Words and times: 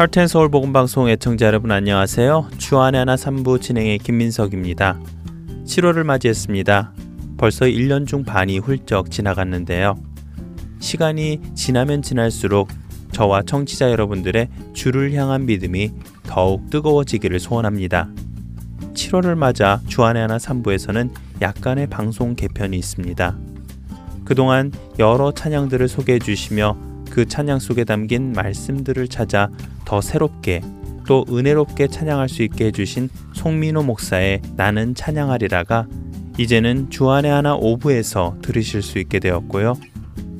하트앤서울 0.00 0.48
복음 0.48 0.72
방송 0.72 1.10
애청자 1.10 1.44
여러분 1.44 1.70
안녕하세요. 1.70 2.52
주안의 2.56 3.00
하나 3.00 3.16
3부 3.16 3.60
진행의 3.60 3.98
김민석입니다. 3.98 4.98
7월을 5.66 6.04
맞이했습니다. 6.04 6.94
벌써 7.36 7.66
1년 7.66 8.06
중 8.06 8.24
반이 8.24 8.60
훌쩍 8.60 9.10
지나갔는데요. 9.10 9.96
시간이 10.78 11.42
지나면 11.54 12.00
지날수록 12.00 12.70
저와 13.12 13.42
청취자 13.42 13.90
여러분들의 13.90 14.48
주를 14.72 15.12
향한 15.12 15.44
믿음이 15.44 15.92
더욱 16.22 16.70
뜨거워지기를 16.70 17.38
소원합니다. 17.38 18.08
7월을 18.94 19.34
맞아 19.34 19.82
주안의 19.86 20.22
하나 20.22 20.38
3부에서는 20.38 21.10
약간의 21.42 21.88
방송 21.88 22.34
개편이 22.34 22.74
있습니다. 22.74 23.36
그동안 24.24 24.72
여러 24.98 25.30
찬양들을 25.30 25.86
소개해 25.88 26.20
주시며 26.20 26.89
그 27.10 27.26
찬양 27.26 27.58
속에 27.58 27.84
담긴 27.84 28.32
말씀들을 28.32 29.08
찾아 29.08 29.50
더 29.84 30.00
새롭게 30.00 30.62
또 31.06 31.24
은혜롭게 31.28 31.88
찬양할 31.88 32.28
수 32.28 32.42
있게 32.42 32.66
해주신 32.66 33.08
송민호 33.32 33.82
목사의 33.82 34.42
나는 34.56 34.94
찬양하리라가 34.94 35.86
이제는 36.38 36.88
주안의 36.90 37.30
하나 37.30 37.54
오부에서 37.54 38.36
들으실 38.42 38.82
수 38.82 38.98
있게 38.98 39.18
되었고요. 39.18 39.74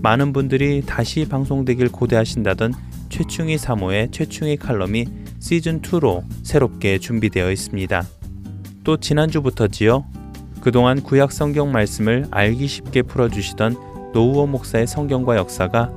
많은 0.02 0.32
분들이 0.32 0.82
다시 0.86 1.26
방송되길 1.28 1.90
고대하신다던 1.90 2.72
최충희 3.10 3.58
사모의 3.58 4.10
최충희 4.12 4.56
칼럼이 4.56 5.06
시즌2로 5.40 6.22
새롭게 6.42 6.98
준비되어 6.98 7.50
있습니다. 7.50 8.02
또 8.84 8.96
지난주부터지요. 8.96 10.04
그동안 10.60 11.02
구약 11.02 11.32
성경 11.32 11.72
말씀을 11.72 12.26
알기 12.30 12.66
쉽게 12.66 13.02
풀어주시던 13.02 14.12
노우어 14.12 14.46
목사의 14.46 14.86
성경과 14.86 15.36
역사가 15.36 15.90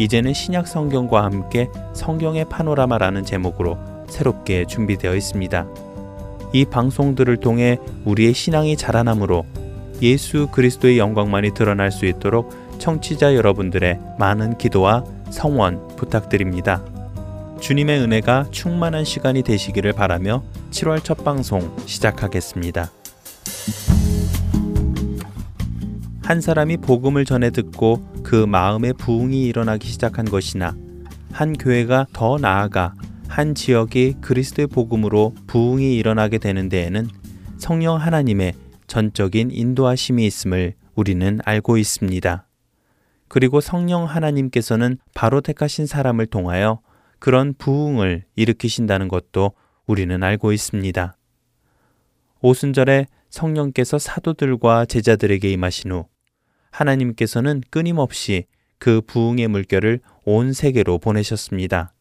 이제는 0.00 0.32
신약 0.32 0.66
성경과 0.66 1.24
함께 1.24 1.68
성경의 1.92 2.46
파노라마라는 2.46 3.22
제목으로 3.22 3.76
새롭게 4.08 4.64
준비되어 4.64 5.14
있습니다. 5.14 5.66
이 6.54 6.64
방송들을 6.64 7.36
통해 7.36 7.76
우리의 8.06 8.32
신앙이 8.32 8.78
자라남으로 8.78 9.44
예수 10.00 10.48
그리스도의 10.50 10.98
영광만이 10.98 11.52
드러날 11.52 11.92
수 11.92 12.06
있도록 12.06 12.50
청취자 12.78 13.34
여러분들의 13.34 14.00
많은 14.18 14.56
기도와 14.56 15.04
성원 15.28 15.86
부탁드립니다. 15.96 16.82
주님의 17.60 18.00
은혜가 18.00 18.46
충만한 18.50 19.04
시간이 19.04 19.42
되시기를 19.42 19.92
바라며 19.92 20.42
7월 20.70 21.04
첫 21.04 21.24
방송 21.24 21.76
시작하겠습니다. 21.84 22.90
한 26.30 26.40
사람이 26.40 26.76
복음을 26.76 27.24
전해 27.24 27.50
듣고 27.50 28.06
그 28.22 28.36
마음에 28.36 28.92
부흥이 28.92 29.46
일어나기 29.46 29.88
시작한 29.88 30.24
것이나 30.24 30.76
한 31.32 31.54
교회가 31.54 32.06
더 32.12 32.38
나아가 32.38 32.94
한 33.26 33.56
지역이 33.56 34.18
그리스도의 34.20 34.68
복음으로 34.68 35.34
부흥이 35.48 35.96
일어나게 35.96 36.38
되는 36.38 36.68
데에는 36.68 37.08
성령 37.58 37.96
하나님의 37.96 38.52
전적인 38.86 39.50
인도하심이 39.50 40.24
있음을 40.24 40.74
우리는 40.94 41.40
알고 41.44 41.78
있습니다. 41.78 42.46
그리고 43.26 43.60
성령 43.60 44.04
하나님께서는 44.04 44.98
바로 45.14 45.40
택하신 45.40 45.86
사람을 45.86 46.26
통하여 46.26 46.78
그런 47.18 47.54
부흥을 47.58 48.22
일으키신다는 48.36 49.08
것도 49.08 49.50
우리는 49.84 50.22
알고 50.22 50.52
있습니다. 50.52 51.16
오순절에 52.40 53.08
성령께서 53.30 53.98
사도들과 53.98 54.84
제자들에게 54.84 55.50
임하신 55.50 55.90
후 55.90 56.09
하나님께서는 56.70 57.62
끊임없이 57.70 58.44
그 58.78 59.00
부흥의 59.02 59.48
물결을 59.48 60.00
온 60.24 60.52
세계로 60.52 60.98
보내셨습니다. 60.98 61.92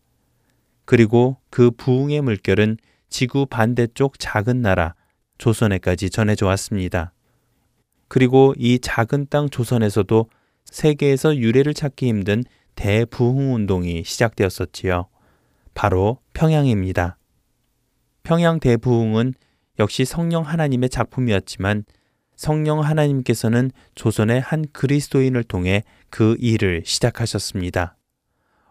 그리고 0.86 1.38
그 1.50 1.72
부흥의 1.72 2.22
물결은 2.22 2.78
지구 3.10 3.46
반대쪽 3.46 4.20
작은 4.20 4.62
나라 4.62 4.96
조선에까지 5.38 6.10
전해져 6.10 6.46
왔습니다. 6.48 7.14
그리고 8.08 8.54
이 8.58 8.80
작은 8.80 9.28
땅 9.30 9.50
조선에서도 9.50 10.30
세계에서 10.66 11.38
유래를 11.38 11.74
찾기 11.74 12.08
힘든 12.08 12.44
대부흥 12.76 13.54
운동이 13.54 14.04
시작되었었지요. 14.04 15.08
바로 15.74 16.20
평양입니다. 16.34 17.18
평양 18.24 18.60
대부흥은 18.60 19.34
역시 19.80 20.06
성령 20.06 20.44
하나님의 20.44 20.90
작품이었지만 20.90 21.84
성령 22.40 22.80
하나님께서는 22.80 23.70
조선의 23.96 24.40
한 24.40 24.64
그리스도인을 24.72 25.44
통해 25.44 25.84
그 26.10 26.38
일을 26.40 26.84
시작하셨습니다. 26.86 27.98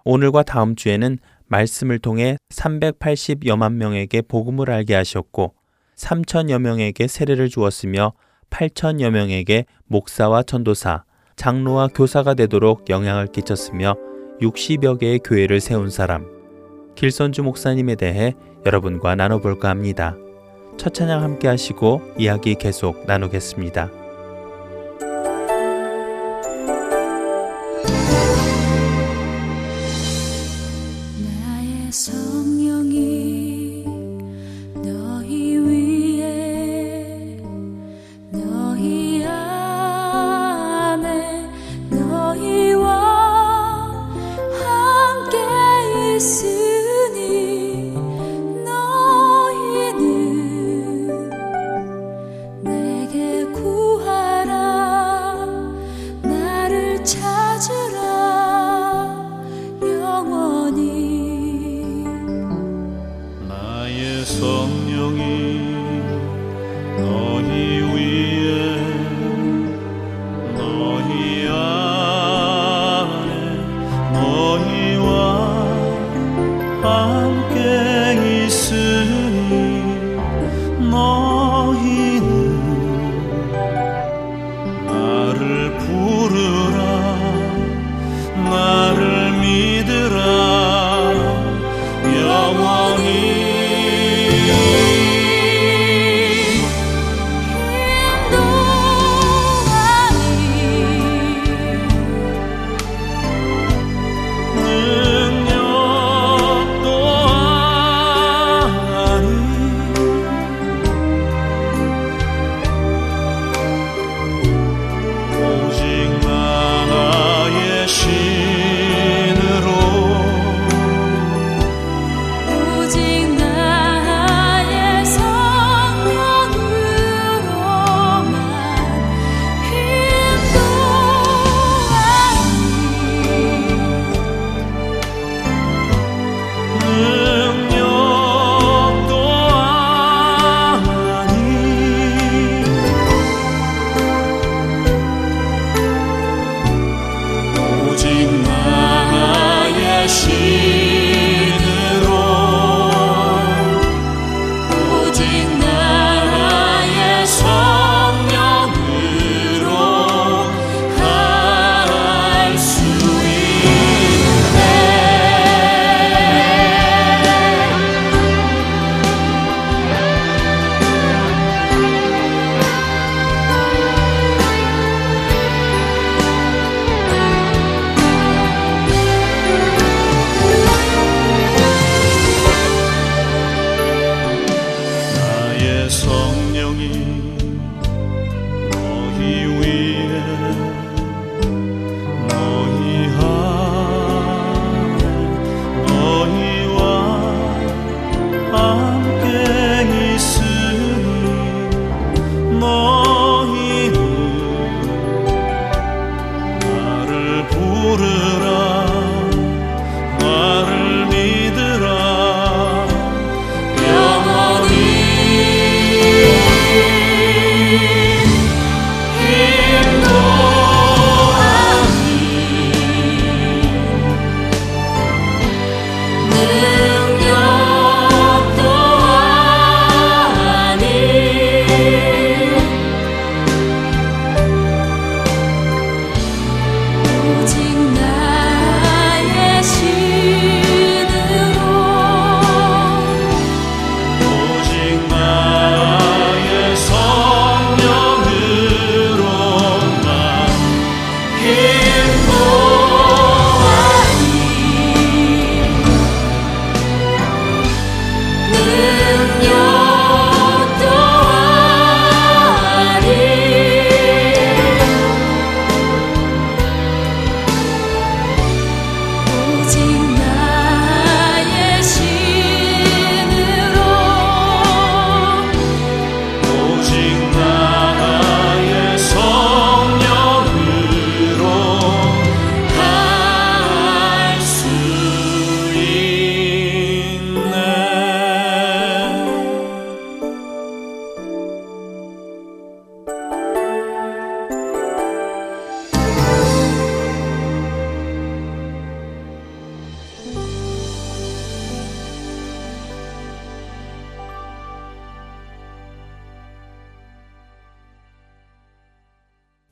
오늘과 0.07 0.45
다음 0.45 0.75
주에는 0.75 1.19
말씀을 1.49 1.99
통해 1.99 2.39
380여만 2.49 3.75
명에게 3.75 4.23
복음을 4.23 4.71
알게 4.71 4.95
하셨고 4.95 5.53
3천여 5.97 6.61
명에게 6.61 7.07
세례를 7.09 7.51
주었으며 7.51 8.15
8천여 8.49 9.11
명에게 9.11 9.67
목사와 9.85 10.45
전도사, 10.45 11.05
장로와 11.37 11.89
교사가 11.89 12.33
되도록 12.33 12.89
영향을 12.89 13.27
끼쳤으며 13.27 13.97
60여 14.41 14.99
개의 14.99 15.19
교회를 15.19 15.61
세운 15.61 15.91
사람, 15.91 16.27
길선주 16.95 17.43
목사님에 17.43 17.97
대해 17.97 18.33
여러분과 18.65 19.15
나눠볼까 19.15 19.69
합니다. 19.69 20.17
첫 20.79 20.95
찬양 20.95 21.23
함께 21.23 21.49
하시고 21.49 22.01
이야기 22.17 22.55
계속 22.55 23.05
나누겠습니다. 23.07 23.98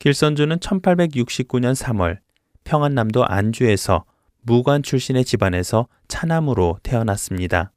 길선주는 0.07 0.59
1869년 0.59 1.75
3월 1.75 2.19
평안남도 2.63 3.27
안주에서 3.27 4.05
무관 4.43 4.85
출신의 4.85 5.25
집안에서 5.25 5.89
차남으로 6.07 6.79
태어났습니다. 6.85 7.73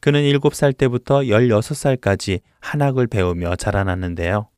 그는 0.00 0.22
7살 0.22 0.76
때부터 0.76 1.20
16살까지 1.20 2.40
한학을 2.58 3.06
배우며 3.06 3.54
자라났는데요. 3.54 4.48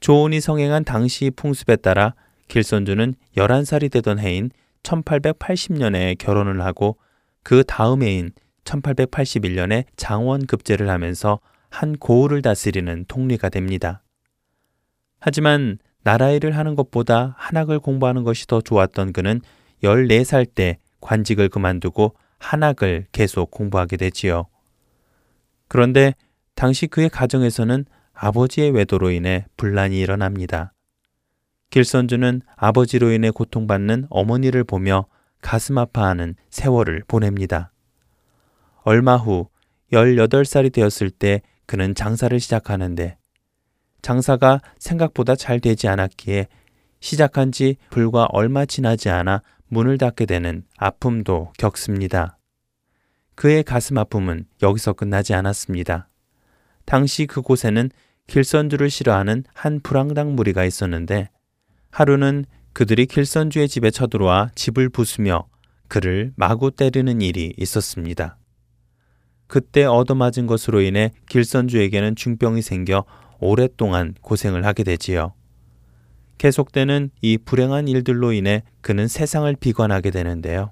조온이 0.00 0.42
성행한 0.42 0.84
당시 0.84 1.30
풍습에 1.30 1.76
따라 1.76 2.14
길선주는 2.48 3.14
11살이 3.38 3.90
되던 3.90 4.18
해인 4.18 4.50
1880년에 4.82 6.18
결혼을 6.18 6.60
하고 6.60 6.98
그 7.42 7.64
다음 7.64 8.02
해인 8.02 8.32
1881년에 8.64 9.86
장원 9.96 10.44
급제를 10.44 10.90
하면서 10.90 11.40
한 11.70 11.96
고을을 11.96 12.42
다스리는 12.42 13.06
통리가 13.08 13.48
됩니다. 13.48 14.02
하지만 15.18 15.78
나라 16.02 16.30
일을 16.30 16.56
하는 16.56 16.74
것보다 16.74 17.34
한학을 17.38 17.78
공부하는 17.78 18.24
것이 18.24 18.46
더 18.46 18.60
좋았던 18.60 19.12
그는 19.12 19.40
14살 19.82 20.46
때 20.54 20.78
관직을 21.00 21.48
그만두고 21.48 22.14
한학을 22.38 23.06
계속 23.12 23.50
공부하게 23.50 23.96
되지요. 23.96 24.46
그런데 25.68 26.14
당시 26.54 26.86
그의 26.86 27.08
가정에서는 27.08 27.84
아버지의 28.12 28.70
외도로 28.70 29.10
인해 29.10 29.46
분란이 29.56 29.98
일어납니다. 29.98 30.72
길선주는 31.70 32.42
아버지로 32.56 33.10
인해 33.12 33.30
고통받는 33.30 34.06
어머니를 34.10 34.64
보며 34.64 35.06
가슴 35.40 35.78
아파하는 35.78 36.34
세월을 36.50 37.04
보냅니다. 37.08 37.72
얼마 38.82 39.16
후 39.16 39.48
18살이 39.92 40.72
되었을 40.72 41.10
때 41.10 41.42
그는 41.66 41.94
장사를 41.94 42.38
시작하는데 42.38 43.16
장사가 44.02 44.60
생각보다 44.78 45.34
잘 45.34 45.60
되지 45.60 45.88
않았기에 45.88 46.48
시작한 47.00 47.50
지 47.50 47.76
불과 47.90 48.24
얼마 48.30 48.66
지나지 48.66 49.08
않아 49.08 49.42
문을 49.68 49.98
닫게 49.98 50.26
되는 50.26 50.64
아픔도 50.76 51.52
겪습니다. 51.58 52.38
그의 53.34 53.62
가슴 53.62 53.96
아픔은 53.98 54.44
여기서 54.62 54.92
끝나지 54.92 55.34
않았습니다. 55.34 56.08
당시 56.84 57.26
그곳에는 57.26 57.90
길선주를 58.26 58.90
싫어하는 58.90 59.44
한 59.54 59.80
불황당 59.80 60.34
무리가 60.36 60.64
있었는데 60.64 61.30
하루는 61.90 62.44
그들이 62.72 63.06
길선주의 63.06 63.68
집에 63.68 63.90
쳐들어와 63.90 64.50
집을 64.54 64.88
부수며 64.88 65.46
그를 65.88 66.32
마구 66.36 66.70
때리는 66.70 67.20
일이 67.20 67.52
있었습니다. 67.56 68.38
그때 69.46 69.84
얻어맞은 69.84 70.46
것으로 70.46 70.80
인해 70.80 71.12
길선주에게는 71.28 72.16
중병이 72.16 72.62
생겨 72.62 73.04
오랫동안 73.42 74.14
고생을 74.20 74.64
하게 74.64 74.84
되지요. 74.84 75.34
계속되는 76.38 77.10
이 77.22 77.38
불행한 77.38 77.88
일들로 77.88 78.32
인해 78.32 78.62
그는 78.80 79.08
세상을 79.08 79.52
비관하게 79.56 80.12
되는데요. 80.12 80.70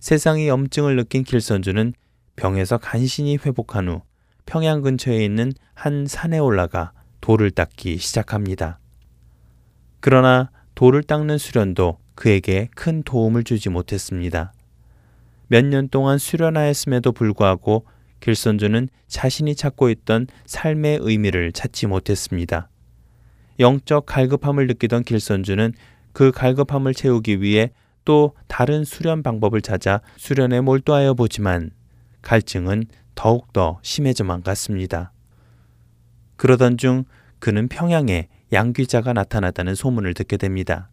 세상이 0.00 0.48
염증을 0.48 0.96
느낀 0.96 1.22
길선주는 1.22 1.92
병에서 2.34 2.78
간신히 2.78 3.36
회복한 3.36 3.88
후 3.88 4.02
평양 4.46 4.82
근처에 4.82 5.24
있는 5.24 5.52
한 5.74 6.06
산에 6.06 6.38
올라가 6.38 6.92
돌을 7.20 7.52
닦기 7.52 7.98
시작합니다. 7.98 8.80
그러나 10.00 10.50
돌을 10.74 11.04
닦는 11.04 11.38
수련도 11.38 11.98
그에게 12.16 12.68
큰 12.74 13.04
도움을 13.04 13.44
주지 13.44 13.68
못했습니다. 13.68 14.52
몇 15.48 15.64
년 15.64 15.88
동안 15.88 16.18
수련하였음에도 16.18 17.12
불구하고 17.12 17.86
길선주는 18.26 18.88
자신이 19.06 19.54
찾고 19.54 19.88
있던 19.88 20.26
삶의 20.46 20.98
의미를 21.00 21.52
찾지 21.52 21.86
못했습니다. 21.86 22.68
영적 23.60 24.04
갈급함을 24.04 24.66
느끼던 24.66 25.04
길선주는 25.04 25.72
그 26.12 26.32
갈급함을 26.32 26.92
채우기 26.92 27.40
위해 27.40 27.70
또 28.04 28.34
다른 28.48 28.84
수련 28.84 29.22
방법을 29.22 29.62
찾아 29.62 30.00
수련에 30.16 30.60
몰두하여 30.60 31.14
보지만 31.14 31.70
갈증은 32.22 32.86
더욱더 33.14 33.78
심해져만 33.82 34.42
갔습니다. 34.42 35.12
그러던 36.34 36.78
중 36.78 37.04
그는 37.38 37.68
평양에 37.68 38.26
양귀자가 38.52 39.12
나타났다는 39.12 39.76
소문을 39.76 40.14
듣게 40.14 40.36
됩니다. 40.36 40.90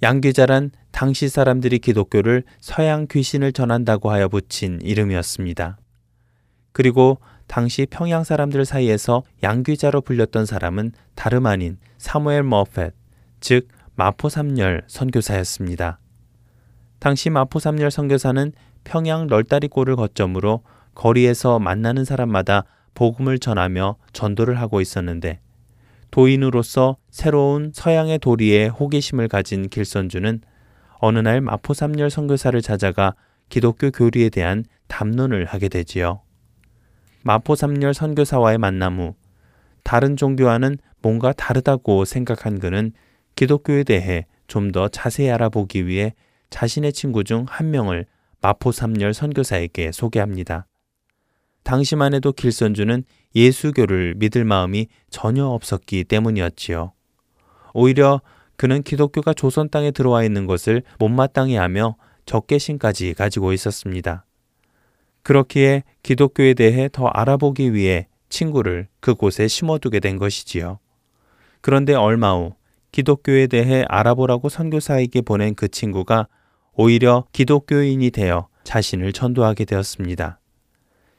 양귀자란 0.00 0.70
당시 0.92 1.28
사람들이 1.28 1.80
기독교를 1.80 2.44
서양 2.60 3.08
귀신을 3.10 3.52
전한다고 3.52 4.12
하여 4.12 4.28
붙인 4.28 4.78
이름이었습니다. 4.80 5.76
그리고 6.72 7.18
당시 7.46 7.86
평양 7.90 8.22
사람들 8.22 8.64
사이에서 8.64 9.22
양귀자로 9.42 10.02
불렸던 10.02 10.46
사람은 10.46 10.92
다름 11.14 11.46
아닌 11.46 11.78
사무엘 11.98 12.44
머펫, 12.44 12.94
즉 13.40 13.68
마포삼열 13.96 14.84
선교사였습니다. 14.86 15.98
당시 17.00 17.28
마포삼열 17.30 17.90
선교사는 17.90 18.52
평양 18.84 19.26
널다리골을 19.26 19.96
거점으로 19.96 20.62
거리에서 20.94 21.58
만나는 21.58 22.04
사람마다 22.04 22.64
복음을 22.94 23.38
전하며 23.38 23.96
전도를 24.12 24.60
하고 24.60 24.80
있었는데 24.80 25.40
도인으로서 26.10 26.96
새로운 27.10 27.70
서양의 27.74 28.18
도리에 28.18 28.66
호기심을 28.68 29.28
가진 29.28 29.68
길선주는 29.68 30.40
어느 30.98 31.18
날 31.18 31.40
마포삼열 31.40 32.10
선교사를 32.10 32.60
찾아가 32.62 33.14
기독교 33.48 33.90
교리에 33.90 34.28
대한 34.28 34.64
담론을 34.88 35.46
하게 35.46 35.68
되지요. 35.68 36.20
마포 37.22 37.54
삼열 37.54 37.94
선교사와의 37.94 38.58
만남 38.58 38.98
후 38.98 39.14
다른 39.82 40.16
종교와는 40.16 40.78
뭔가 41.02 41.32
다르다고 41.32 42.04
생각한 42.04 42.58
그는 42.58 42.92
기독교에 43.36 43.84
대해 43.84 44.26
좀 44.46 44.72
더 44.72 44.88
자세히 44.88 45.30
알아보기 45.30 45.86
위해 45.86 46.14
자신의 46.50 46.92
친구 46.92 47.22
중 47.24 47.46
한 47.48 47.70
명을 47.70 48.06
마포 48.40 48.72
삼열 48.72 49.14
선교사에게 49.14 49.92
소개합니다. 49.92 50.66
당시만 51.62 52.14
해도 52.14 52.32
길선주는 52.32 53.04
예수교를 53.34 54.14
믿을 54.16 54.44
마음이 54.44 54.88
전혀 55.10 55.46
없었기 55.46 56.04
때문이었지요. 56.04 56.92
오히려 57.74 58.20
그는 58.56 58.82
기독교가 58.82 59.34
조선 59.34 59.68
땅에 59.70 59.90
들어와 59.90 60.24
있는 60.24 60.46
것을 60.46 60.82
못마땅해 60.98 61.56
하며 61.56 61.96
적개심까지 62.26 63.14
가지고 63.14 63.52
있었습니다. 63.52 64.24
그렇기에 65.22 65.82
기독교에 66.02 66.54
대해 66.54 66.88
더 66.90 67.06
알아보기 67.06 67.74
위해 67.74 68.06
친구를 68.28 68.88
그곳에 69.00 69.48
심어두게 69.48 70.00
된 70.00 70.16
것이지요. 70.16 70.78
그런데 71.60 71.94
얼마 71.94 72.34
후 72.34 72.54
기독교에 72.92 73.46
대해 73.46 73.84
알아보라고 73.88 74.48
선교사에게 74.48 75.20
보낸 75.20 75.54
그 75.54 75.68
친구가 75.68 76.26
오히려 76.74 77.24
기독교인이 77.32 78.10
되어 78.10 78.48
자신을 78.64 79.12
전도하게 79.12 79.64
되었습니다. 79.64 80.38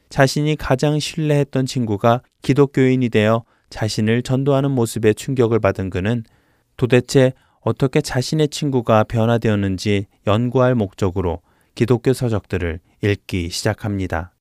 자신이 0.09 0.55
가장 0.57 0.99
신뢰했던 0.99 1.65
친구가 1.65 2.21
기독교인이 2.41 3.09
되어 3.09 3.43
자신을 3.69 4.23
전도하는 4.23 4.71
모습에 4.71 5.13
충격을 5.13 5.59
받은 5.59 5.89
그는 5.89 6.23
도대체 6.75 7.33
어떻게 7.61 8.01
자신의 8.01 8.49
친구가 8.49 9.05
변화되었는지 9.05 10.07
연구할 10.27 10.75
목적으로 10.75 11.41
기독교 11.75 12.13
서적들을 12.13 12.79
읽기 13.01 13.49
시작합니다. 13.49 14.33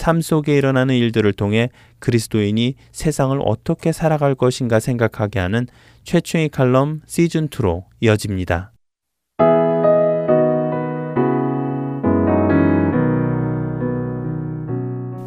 삶 0.00 0.22
속에 0.22 0.56
일어나는 0.56 0.94
일들을 0.94 1.30
통해 1.34 1.68
그리스도인이 1.98 2.74
세상을 2.90 3.38
어떻게 3.44 3.92
살아갈 3.92 4.34
것인가 4.34 4.80
생각하게 4.80 5.40
하는 5.40 5.66
최충의 6.04 6.48
칼럼 6.48 7.02
시즌2로 7.06 7.84
이어집니다. 8.00 8.72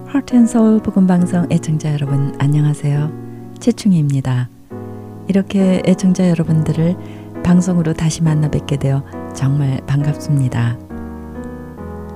하트앤서울 0.08 0.82
복음방송 0.82 1.50
애청자 1.52 1.94
여러분 1.94 2.34
안녕하세요. 2.40 3.54
최충희입니다. 3.60 4.50
이렇게 5.28 5.84
애청자 5.86 6.28
여러분들을 6.30 6.96
방송으로 7.44 7.94
다시 7.94 8.24
만나 8.24 8.50
뵙게 8.50 8.78
되어 8.78 9.06
정말 9.36 9.86
반갑습니다. 9.86 10.83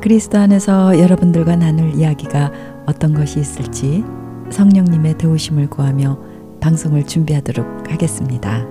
그리스도 0.08 0.38
안에서 0.38 0.98
여러분들과 0.98 1.58
나눌 1.58 1.94
이야기가 1.94 2.52
어떤 2.86 3.14
것이 3.14 3.42
있을지 3.42 4.06
성령님의 4.50 5.18
도우심을 5.18 5.70
구하며 5.70 6.18
방송을 6.62 7.06
준비하도록 7.06 7.92
하겠습니다. 7.92 8.66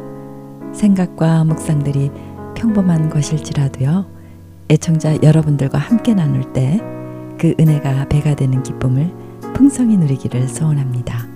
생각과 0.72 1.44
묵상들이 1.44 2.10
평범한 2.56 3.10
것일지라도요. 3.10 4.06
애청자 4.70 5.22
여러분들과 5.22 5.78
함께 5.78 6.14
나눌 6.14 6.52
때 6.52 6.80
그 7.38 7.54
은혜가 7.60 8.08
배가 8.08 8.34
되는 8.34 8.62
기쁨을 8.62 9.12
풍성히 9.54 9.96
누리기를 9.96 10.48
소원합니다. 10.48 11.26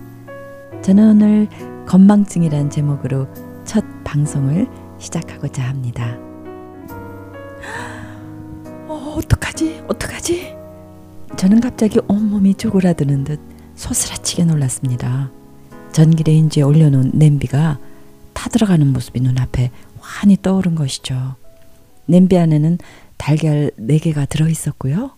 저는 0.82 1.10
오늘 1.10 1.48
건망증이란 1.86 2.70
제목으로 2.70 3.26
첫 3.64 3.84
방송을 4.04 4.66
시작하고자 4.98 5.62
합니다. 5.62 6.16
어, 9.10 9.14
어떡하지? 9.14 9.82
어떡하지? 9.88 10.54
저는 11.36 11.60
갑자기 11.60 11.98
온몸이 12.06 12.54
쪼그라드는 12.54 13.24
듯 13.24 13.40
소스라치게 13.74 14.44
놀랐습니다. 14.44 15.32
전기레인지에 15.92 16.62
올려놓은 16.62 17.10
냄비가 17.14 17.78
타들어가는 18.34 18.86
모습이 18.86 19.20
눈앞에 19.20 19.72
환히 19.98 20.36
떠오른 20.40 20.76
것이죠. 20.76 21.34
냄비 22.06 22.38
안에는 22.38 22.78
달걀 23.16 23.72
4개가 23.80 24.28
들어있었고요. 24.28 25.10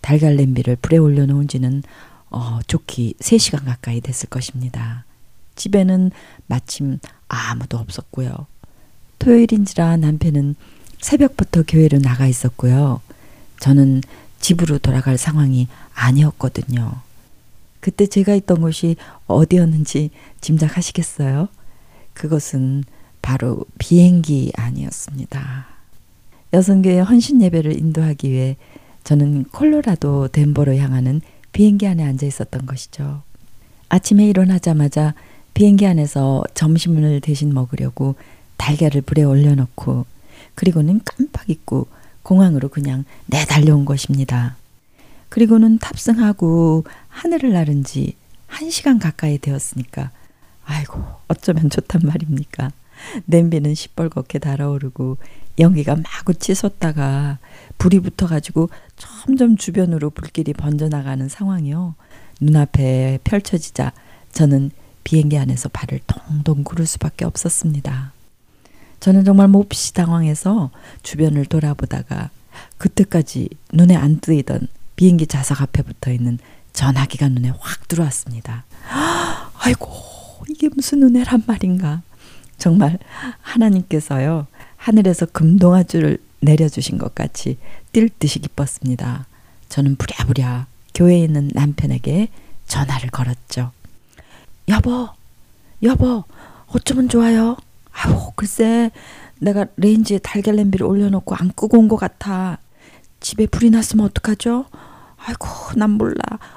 달걀 0.00 0.36
냄비를 0.36 0.76
불에 0.76 0.96
올려놓은 0.96 1.46
지는 1.46 1.84
어, 2.30 2.58
좋기 2.66 3.14
3시간 3.20 3.64
가까이 3.64 4.00
됐을 4.00 4.28
것입니다. 4.28 5.04
집에는 5.54 6.10
마침 6.46 6.98
아무도 7.28 7.78
없었고요. 7.78 8.46
토요일인지라 9.20 9.96
남편은 9.98 10.56
새벽부터 11.00 11.62
교회로 11.68 11.98
나가 12.00 12.26
있었고요. 12.26 13.00
저는 13.60 14.02
집으로 14.40 14.78
돌아갈 14.78 15.18
상황이 15.18 15.68
아니었거든요. 15.94 17.00
그때 17.80 18.06
제가 18.06 18.34
있던 18.34 18.60
곳이 18.60 18.96
어디였는지 19.26 20.10
짐작하시겠어요? 20.40 21.48
그것은 22.14 22.84
바로 23.22 23.64
비행기 23.78 24.52
안이었습니다. 24.56 25.66
여성교회 26.52 27.00
헌신 27.00 27.42
예배를 27.42 27.78
인도하기 27.78 28.30
위해 28.30 28.56
저는 29.04 29.44
콜로라도 29.44 30.28
덴버로 30.28 30.76
향하는 30.76 31.20
비행기 31.52 31.86
안에 31.86 32.02
앉아 32.04 32.26
있었던 32.26 32.66
것이죠. 32.66 33.22
아침에 33.88 34.26
일어나자마자 34.28 35.14
비행기 35.54 35.86
안에서 35.86 36.44
점심을 36.54 37.20
대신 37.20 37.52
먹으려고 37.52 38.16
달걀을 38.56 39.02
불에 39.02 39.22
올려놓고 39.22 40.06
그리고는 40.54 41.00
깜빡 41.04 41.48
잊고 41.48 41.86
공항으로 42.28 42.68
그냥 42.68 43.06
내달려온 43.24 43.86
것입니다. 43.86 44.56
그리고는 45.30 45.78
탑승하고 45.78 46.84
하늘을 47.08 47.52
나른 47.52 47.84
지한 47.84 48.68
시간 48.70 48.98
가까이 48.98 49.38
되었으니까 49.38 50.10
아이고 50.66 51.02
어쩌면 51.28 51.70
좋단 51.70 52.02
말입니까. 52.04 52.70
냄비는 53.24 53.72
시뻘겋게 53.72 54.40
달아오르고 54.40 55.16
연기가 55.58 55.96
마구 55.96 56.34
치솟다가 56.34 57.38
불이 57.78 58.00
붙어가지고 58.00 58.68
점점 58.96 59.56
주변으로 59.56 60.10
불길이 60.10 60.52
번져나가는 60.52 61.26
상황이요. 61.26 61.94
눈앞에 62.42 63.20
펼쳐지자 63.24 63.92
저는 64.32 64.70
비행기 65.02 65.38
안에서 65.38 65.70
발을 65.70 66.00
동동 66.06 66.62
구를 66.62 66.84
수밖에 66.84 67.24
없었습니다. 67.24 68.17
저는 69.00 69.24
정말 69.24 69.48
몹시 69.48 69.94
당황해서 69.94 70.70
주변을 71.02 71.46
돌아보다가 71.46 72.30
그때까지 72.78 73.48
눈에 73.72 73.96
안 73.96 74.20
뜨이던 74.20 74.68
비행기 74.96 75.26
좌석 75.26 75.62
앞에 75.62 75.82
붙어 75.82 76.10
있는 76.10 76.38
전화기가 76.72 77.28
눈에 77.28 77.52
확 77.58 77.88
들어왔습니다. 77.88 78.64
아이고, 79.58 79.90
이게 80.48 80.68
무슨 80.74 81.02
은혜란 81.02 81.44
말인가. 81.46 82.02
정말 82.56 82.98
하나님께서요, 83.40 84.46
하늘에서 84.76 85.26
금동아줄을 85.26 86.18
내려주신 86.40 86.98
것 86.98 87.14
같이 87.14 87.58
뛸 87.92 88.08
듯이 88.18 88.38
기뻤습니다. 88.40 89.26
저는 89.68 89.96
부랴부랴 89.96 90.66
교회에 90.94 91.20
있는 91.24 91.50
남편에게 91.52 92.28
전화를 92.66 93.10
걸었죠. 93.10 93.70
여보, 94.68 95.08
여보, 95.82 96.24
어쩌면 96.68 97.08
좋아요? 97.08 97.56
아우, 98.04 98.32
글쎄, 98.36 98.90
내가 99.40 99.66
레인지에 99.76 100.18
달걀 100.18 100.56
냄비를 100.56 100.86
올려놓고 100.86 101.34
안 101.34 101.52
끄고 101.52 101.78
온 101.78 101.88
것 101.88 101.96
같아. 101.96 102.58
집에 103.20 103.46
불이 103.46 103.70
났으면 103.70 104.06
어떡하죠? 104.06 104.66
아이고, 105.16 105.46
난 105.76 105.90
몰라. 105.90 106.14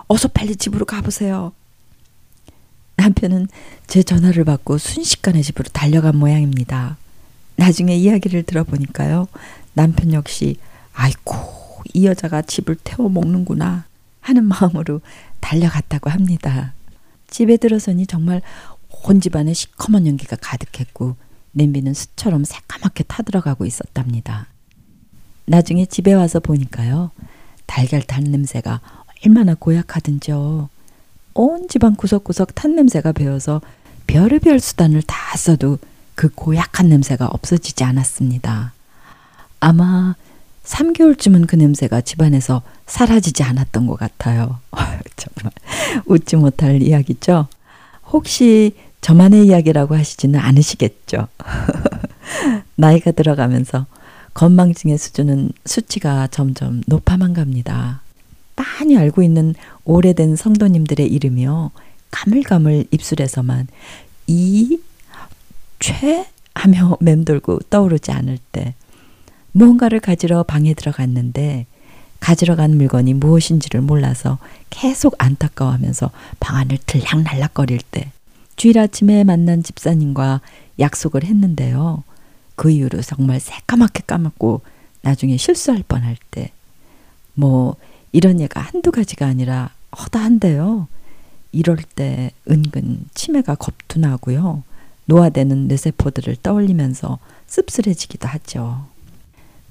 어서 0.07 0.27
빨리 0.27 0.55
집으로 0.55 0.85
가보세요. 0.85 1.53
남편은 2.97 3.47
제 3.87 4.03
전화를 4.03 4.43
받고 4.45 4.77
순식간에 4.77 5.41
집으로 5.41 5.67
달려간 5.73 6.17
모양입니다. 6.17 6.97
나중에 7.55 7.95
이야기를 7.95 8.43
들어보니까요. 8.43 9.27
남편 9.73 10.13
역시, 10.13 10.57
아이고, 10.93 11.33
이 11.93 12.05
여자가 12.05 12.43
집을 12.43 12.77
태워 12.83 13.09
먹는구나 13.09 13.85
하는 14.19 14.43
마음으로 14.45 15.01
달려갔다고 15.39 16.11
합니다. 16.11 16.73
집에 17.27 17.57
들어서니 17.57 18.05
정말 18.05 18.41
온 19.03 19.19
집안에 19.19 19.53
시커먼 19.53 20.05
연기가 20.05 20.35
가득했고 20.39 21.15
냄비는 21.53 21.93
수처럼 21.93 22.43
새까맣게 22.43 23.03
타들어가고 23.03 23.65
있었답니다. 23.65 24.47
나중에 25.45 25.85
집에 25.85 26.13
와서 26.13 26.39
보니까요. 26.39 27.11
달걀 27.65 28.01
탄 28.01 28.23
냄새가 28.23 28.81
얼마나 29.25 29.55
고약하든지요. 29.55 30.69
온 31.33 31.67
집안 31.67 31.95
구석구석 31.95 32.55
탄 32.55 32.75
냄새가 32.75 33.11
배어서 33.11 33.61
별의별 34.07 34.59
수단을 34.59 35.01
다 35.03 35.37
써도 35.37 35.77
그 36.15 36.29
고약한 36.29 36.89
냄새가 36.89 37.27
없어지지 37.27 37.83
않았습니다. 37.83 38.73
아마 39.59 40.15
3개월쯤은 40.65 41.47
그 41.47 41.55
냄새가 41.55 42.01
집안에서 42.01 42.61
사라지지 42.85 43.43
않았던 43.43 43.87
것 43.87 43.97
같아요. 43.97 44.59
정말 45.15 45.51
웃지 46.05 46.35
못할 46.35 46.81
이야기죠. 46.81 47.47
혹시 48.11 48.75
저만의 49.01 49.47
이야기라고 49.47 49.95
하시지는 49.95 50.39
않으시겠죠. 50.39 51.27
나이가 52.75 53.11
들어가면서 53.11 53.87
건망증의 54.33 54.97
수준은 54.97 55.51
수치가 55.65 56.27
점점 56.27 56.81
높아만 56.87 57.33
갑니다. 57.33 58.01
많이 58.55 58.97
알고 58.97 59.23
있는 59.23 59.55
오래된 59.83 60.35
성도님들의 60.35 61.07
이름이요. 61.07 61.71
가물가물 62.11 62.85
입술에서만 62.91 63.67
이, 64.27 64.79
최 65.79 66.27
하며 66.53 66.97
맴돌고 66.99 67.59
떠오르지 67.69 68.11
않을 68.11 68.37
때 68.51 68.75
무언가를 69.51 69.99
가지러 69.99 70.43
방에 70.43 70.73
들어갔는데 70.73 71.65
가지러 72.19 72.55
간 72.55 72.77
물건이 72.77 73.15
무엇인지를 73.15 73.81
몰라서 73.81 74.37
계속 74.69 75.15
안타까워하면서 75.17 76.11
방 76.39 76.57
안을 76.57 76.77
들락날락거릴 76.85 77.79
때 77.89 78.11
주일 78.61 78.77
아침에 78.77 79.23
만난 79.23 79.63
집사님과 79.63 80.41
약속을 80.79 81.23
했는데요. 81.23 82.03
그 82.55 82.69
이후로 82.69 83.01
정말 83.01 83.39
새까맣게 83.39 84.03
까맣고 84.05 84.61
나중에 85.01 85.37
실수할 85.37 85.83
뻔할 85.87 86.15
때 86.29 86.51
뭐 87.33 87.75
이런 88.11 88.39
예가 88.39 88.61
한두 88.61 88.91
가지가 88.91 89.25
아니라 89.25 89.71
허다한데요. 89.97 90.87
이럴 91.51 91.77
때 91.77 92.31
은근 92.49 93.05
치매가 93.13 93.55
겁투나고요. 93.55 94.63
노화되는 95.05 95.67
뇌세포들을 95.67 96.37
떠올리면서 96.43 97.19
씁쓸해지기도 97.47 98.27
하죠. 98.27 98.85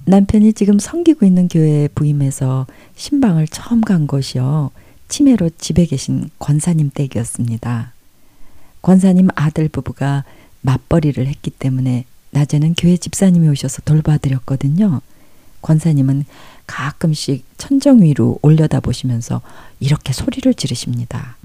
남편이 0.05 0.53
지금 0.53 0.79
섬기고 0.79 1.25
있는 1.25 1.47
교회에 1.47 1.87
부임해서 1.89 2.67
신방을 2.95 3.47
처음 3.47 3.81
간 3.81 4.07
곳이요. 4.07 4.71
치매로 5.07 5.51
집에 5.57 5.85
계신 5.85 6.29
권사님 6.39 6.91
댁이었습니다. 6.93 7.93
권사님 8.81 9.29
아들 9.35 9.69
부부가 9.69 10.23
맞벌이를 10.61 11.27
했기 11.27 11.49
때문에 11.49 12.05
낮에는 12.31 12.75
교회 12.77 12.97
집사님이 12.97 13.49
오셔서 13.49 13.81
돌봐드렸거든요. 13.83 15.01
권사님은 15.61 16.25
가끔씩 16.65 17.45
천정 17.57 18.01
위로 18.01 18.39
올려다 18.41 18.79
보시면서 18.79 19.41
이렇게 19.79 20.13
소리를 20.13 20.53
지르십니다. 20.53 21.35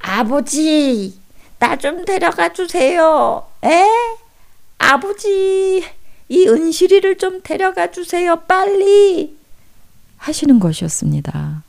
아버지, 0.00 1.18
나 1.58 1.76
좀 1.76 2.04
데려가 2.04 2.52
주세요. 2.52 3.44
에? 3.64 3.84
아버지, 4.78 5.82
이 6.28 6.46
은실이를 6.48 7.16
좀 7.18 7.40
데려가 7.42 7.90
주세요. 7.90 8.36
빨리. 8.46 9.36
하시는 10.18 10.58
것이었습니다. 10.60 11.62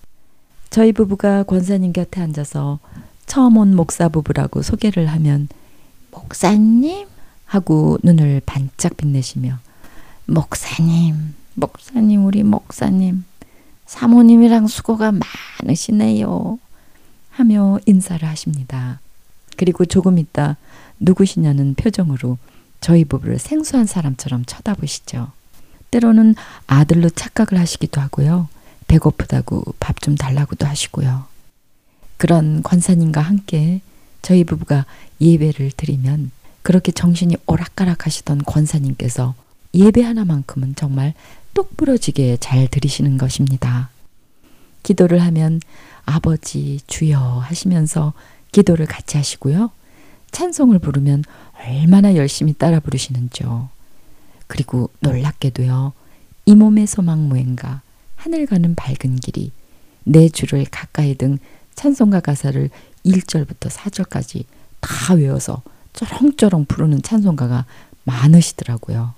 저희 0.70 0.92
부부가 0.92 1.44
권사님 1.44 1.94
곁에 1.94 2.22
앉아서 2.22 2.80
처음 3.26 3.58
온 3.58 3.76
목사 3.76 4.10
부부라고 4.10 4.62
소개를 4.62 5.08
하면 5.08 5.48
목사님 6.12 7.08
하고 7.46 7.98
눈을 8.04 8.42
반짝 8.46 8.98
빛내시며 8.98 9.60
목사님, 10.26 11.36
목사님 11.54 12.26
우리 12.26 12.44
목사님 12.44 13.24
사모님이랑 13.86 14.68
수고가 14.68 15.12
많으시네요. 15.62 16.60
하며 17.30 17.80
인사를 17.86 18.28
하십니다. 18.28 19.00
그리고 19.58 19.86
조금 19.86 20.18
있다 20.18 20.58
누구시냐는 21.00 21.76
표정으로 21.76 22.38
저희 22.82 23.06
부부를 23.06 23.40
생소한 23.40 23.86
사람처럼 23.86 24.46
쳐다보시죠. 24.46 25.32
때로는 25.92 26.36
아들로 26.68 27.10
착각을 27.10 27.60
하시기도 27.60 28.02
하고요. 28.02 28.48
배고프다고 28.88 29.76
밥 29.80 30.02
좀 30.02 30.16
달라고도 30.16 30.66
하시고요. 30.68 31.26
그런 32.18 32.64
권사님과 32.64 33.22
함께 33.22 33.82
저희 34.22 34.44
부부가 34.44 34.86
예배를 35.22 35.72
드리면 35.76 36.32
그렇게 36.62 36.92
정신이 36.92 37.38
오락가락 37.46 38.06
하시던 38.06 38.40
권사님께서 38.40 39.36
예배 39.74 40.02
하나만큼은 40.02 40.76
정말 40.76 41.14
똑부러지게 41.54 42.38
잘 42.40 42.68
드리시는 42.68 43.18
것입니다. 43.18 43.90
기도를 44.84 45.22
하면 45.24 45.60
아버지 46.06 46.80
주여 46.88 47.20
하시면서 47.20 48.14
기도를 48.52 48.86
같이 48.86 49.18
하시고요. 49.18 49.72
찬송을 50.32 50.80
부르면 50.80 51.24
얼마나 51.60 52.16
열심히 52.16 52.54
따라 52.54 52.80
부르시는지요. 52.80 53.70
그리고 54.48 54.90
놀랍게도요. 55.00 55.94
이 56.46 56.56
몸의 56.56 56.88
소망 56.88 57.28
무행가 57.28 57.82
하늘 58.16 58.46
가는 58.46 58.76
밝은 58.76 59.18
길이 59.18 59.52
내 60.04 60.30
주를 60.30 60.66
가까이 60.70 61.16
등 61.16 61.40
찬송가 61.76 62.20
가사를 62.22 62.70
1절부터 63.06 63.70
4절까지 63.70 64.46
다 64.80 65.14
외워서 65.14 65.62
쩌렁쩌렁 65.94 66.66
부르는 66.66 67.02
찬송가가 67.02 67.66
많으시더라고요. 68.04 69.14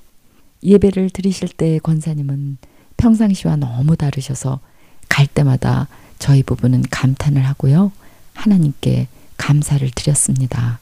예배를 0.64 1.10
드리실 1.10 1.50
때 1.50 1.80
권사님은 1.80 2.58
평상시와 2.98 3.56
너무 3.58 3.96
다르셔서 3.96 4.60
갈 5.08 5.28
때마다 5.28 5.88
저희 6.20 6.44
부부는 6.44 6.84
감탄을 6.90 7.46
하고요. 7.46 7.92
하나님께 8.34 9.08
감사를 9.38 9.90
드렸습니다. 9.92 10.80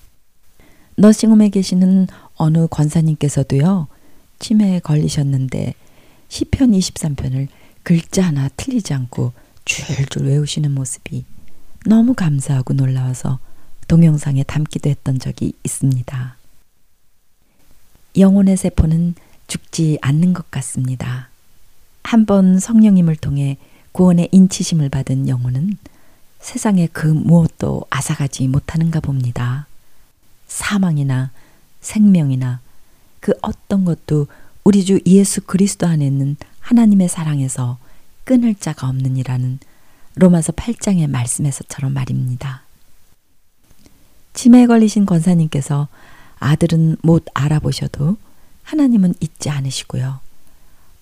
너싱홈에 0.97 1.49
계시는 1.49 2.07
어느 2.35 2.67
권사님께서도요. 2.67 3.87
치매에 4.39 4.79
걸리셨는데 4.79 5.73
시편 6.29 6.71
23편을 6.71 7.47
글자 7.83 8.23
하나 8.23 8.49
틀리지 8.55 8.93
않고 8.93 9.33
줄줄 9.65 10.25
외우시는 10.27 10.71
모습이 10.71 11.25
너무 11.85 12.13
감사하고 12.13 12.73
놀라워서 12.73 13.39
동영상에 13.87 14.43
담기도 14.43 14.89
했던 14.89 15.19
적이 15.19 15.53
있습니다. 15.63 16.35
영혼의 18.17 18.57
세포는 18.57 19.15
죽지 19.47 19.99
않는 20.01 20.33
것 20.33 20.49
같습니다. 20.49 21.29
한 22.03 22.25
번 22.25 22.59
성령님을 22.59 23.15
통해 23.15 23.57
구원의 23.91 24.29
인치심을 24.31 24.89
받은 24.89 25.27
영혼은 25.27 25.77
세상의 26.39 26.89
그 26.93 27.07
무엇도 27.07 27.85
앗아가지 27.89 28.47
못하는가 28.47 28.99
봅니다. 28.99 29.67
사망이나 30.47 31.31
생명이나 31.81 32.59
그 33.19 33.33
어떤 33.41 33.85
것도 33.85 34.27
우리 34.63 34.83
주 34.85 34.99
예수 35.05 35.41
그리스도 35.41 35.87
안에 35.87 36.05
있는 36.05 36.37
하나님의 36.59 37.09
사랑에서 37.09 37.77
끊을 38.23 38.55
자가 38.55 38.87
없느니라는 38.89 39.59
로마서 40.15 40.53
8장의 40.53 41.09
말씀에서처럼 41.09 41.93
말입니다. 41.93 42.63
치매에 44.33 44.65
걸리신 44.67 45.05
권사님께서 45.05 45.87
아들은 46.39 46.97
못 47.01 47.25
알아보셔도 47.33 48.17
하나님은 48.63 49.15
잊지 49.19 49.49
않으시고요. 49.49 50.19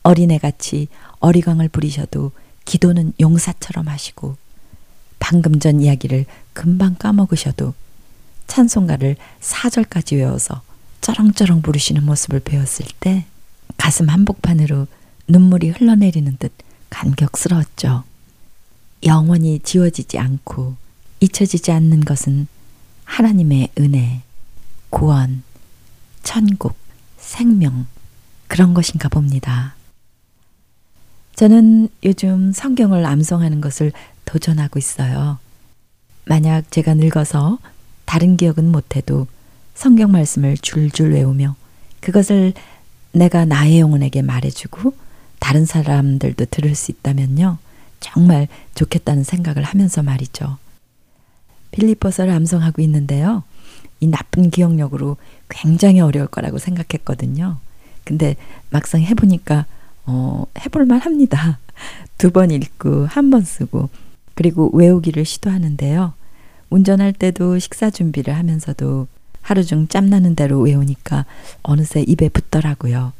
어린애같이 0.03 0.87
어리광을 1.19 1.69
부리셔도 1.69 2.31
기도는 2.65 3.13
용사처럼 3.19 3.87
하시고 3.87 4.35
방금 5.19 5.59
전 5.59 5.81
이야기를 5.81 6.25
금방 6.53 6.95
까먹으셔도 6.95 7.73
찬송가를 8.47 9.15
4절까지 9.41 10.17
외워서 10.17 10.61
쩌렁쩌렁 11.01 11.61
부르시는 11.61 12.03
모습을 12.03 12.39
배웠을 12.39 12.85
때 12.99 13.25
가슴 13.77 14.09
한복판으로 14.09 14.87
눈물이 15.27 15.69
흘러내리는 15.69 16.37
듯 16.39 16.51
감격스러웠죠. 16.89 18.03
영원히 19.05 19.59
지워지지 19.59 20.17
않고 20.17 20.75
잊혀지지 21.19 21.71
않는 21.71 22.01
것은 22.01 22.47
하나님의 23.05 23.69
은혜, 23.79 24.21
구원, 24.89 25.43
천국, 26.23 26.75
생명, 27.17 27.85
그런 28.47 28.73
것인가 28.73 29.09
봅니다. 29.09 29.75
저는 31.35 31.89
요즘 32.03 32.51
성경을 32.51 33.05
암송하는 33.05 33.61
것을 33.61 33.91
도전하고 34.25 34.79
있어요. 34.79 35.39
만약 36.25 36.71
제가 36.71 36.93
늙어서 36.93 37.59
다른 38.05 38.37
기억은 38.37 38.71
못해도 38.71 39.27
성경 39.73 40.11
말씀을 40.11 40.57
줄줄 40.57 41.13
외우며 41.13 41.55
그것을 41.99 42.53
내가 43.11 43.45
나의 43.45 43.79
영혼에게 43.79 44.21
말해주고 44.21 44.93
다른 45.39 45.65
사람들도 45.65 46.45
들을 46.45 46.75
수 46.75 46.91
있다면요. 46.91 47.57
정말 48.03 48.47
좋겠다는 48.75 49.23
생각을 49.23 49.63
하면서 49.63 50.03
말이죠. 50.03 50.57
빌리포서를 51.71 52.31
암송하고 52.33 52.81
있는데요. 52.83 53.43
이 53.99 54.07
나쁜 54.07 54.49
기억력으로 54.49 55.17
굉장히 55.49 56.01
어려울 56.01 56.27
거라고 56.27 56.59
생각했거든요. 56.59 57.57
근데 58.03 58.35
막상 58.69 59.01
해보니까 59.01 59.65
어, 60.05 60.45
해볼만 60.59 60.99
합니다. 60.99 61.59
두 62.19 62.29
번 62.31 62.51
읽고 62.51 63.05
한 63.07 63.29
번 63.29 63.41
쓰고 63.43 63.89
그리고 64.35 64.69
외우기를 64.73 65.23
시도하는데요. 65.25 66.13
운전할 66.69 67.13
때도 67.13 67.57
식사 67.59 67.89
준비를 67.89 68.35
하면서도 68.35 69.07
하루 69.41 69.63
중 69.63 69.87
짬나는 69.87 70.35
대로 70.35 70.59
외우니까 70.59 71.25
어느새 71.61 72.01
입에 72.01 72.29
붙더라고요. 72.29 73.13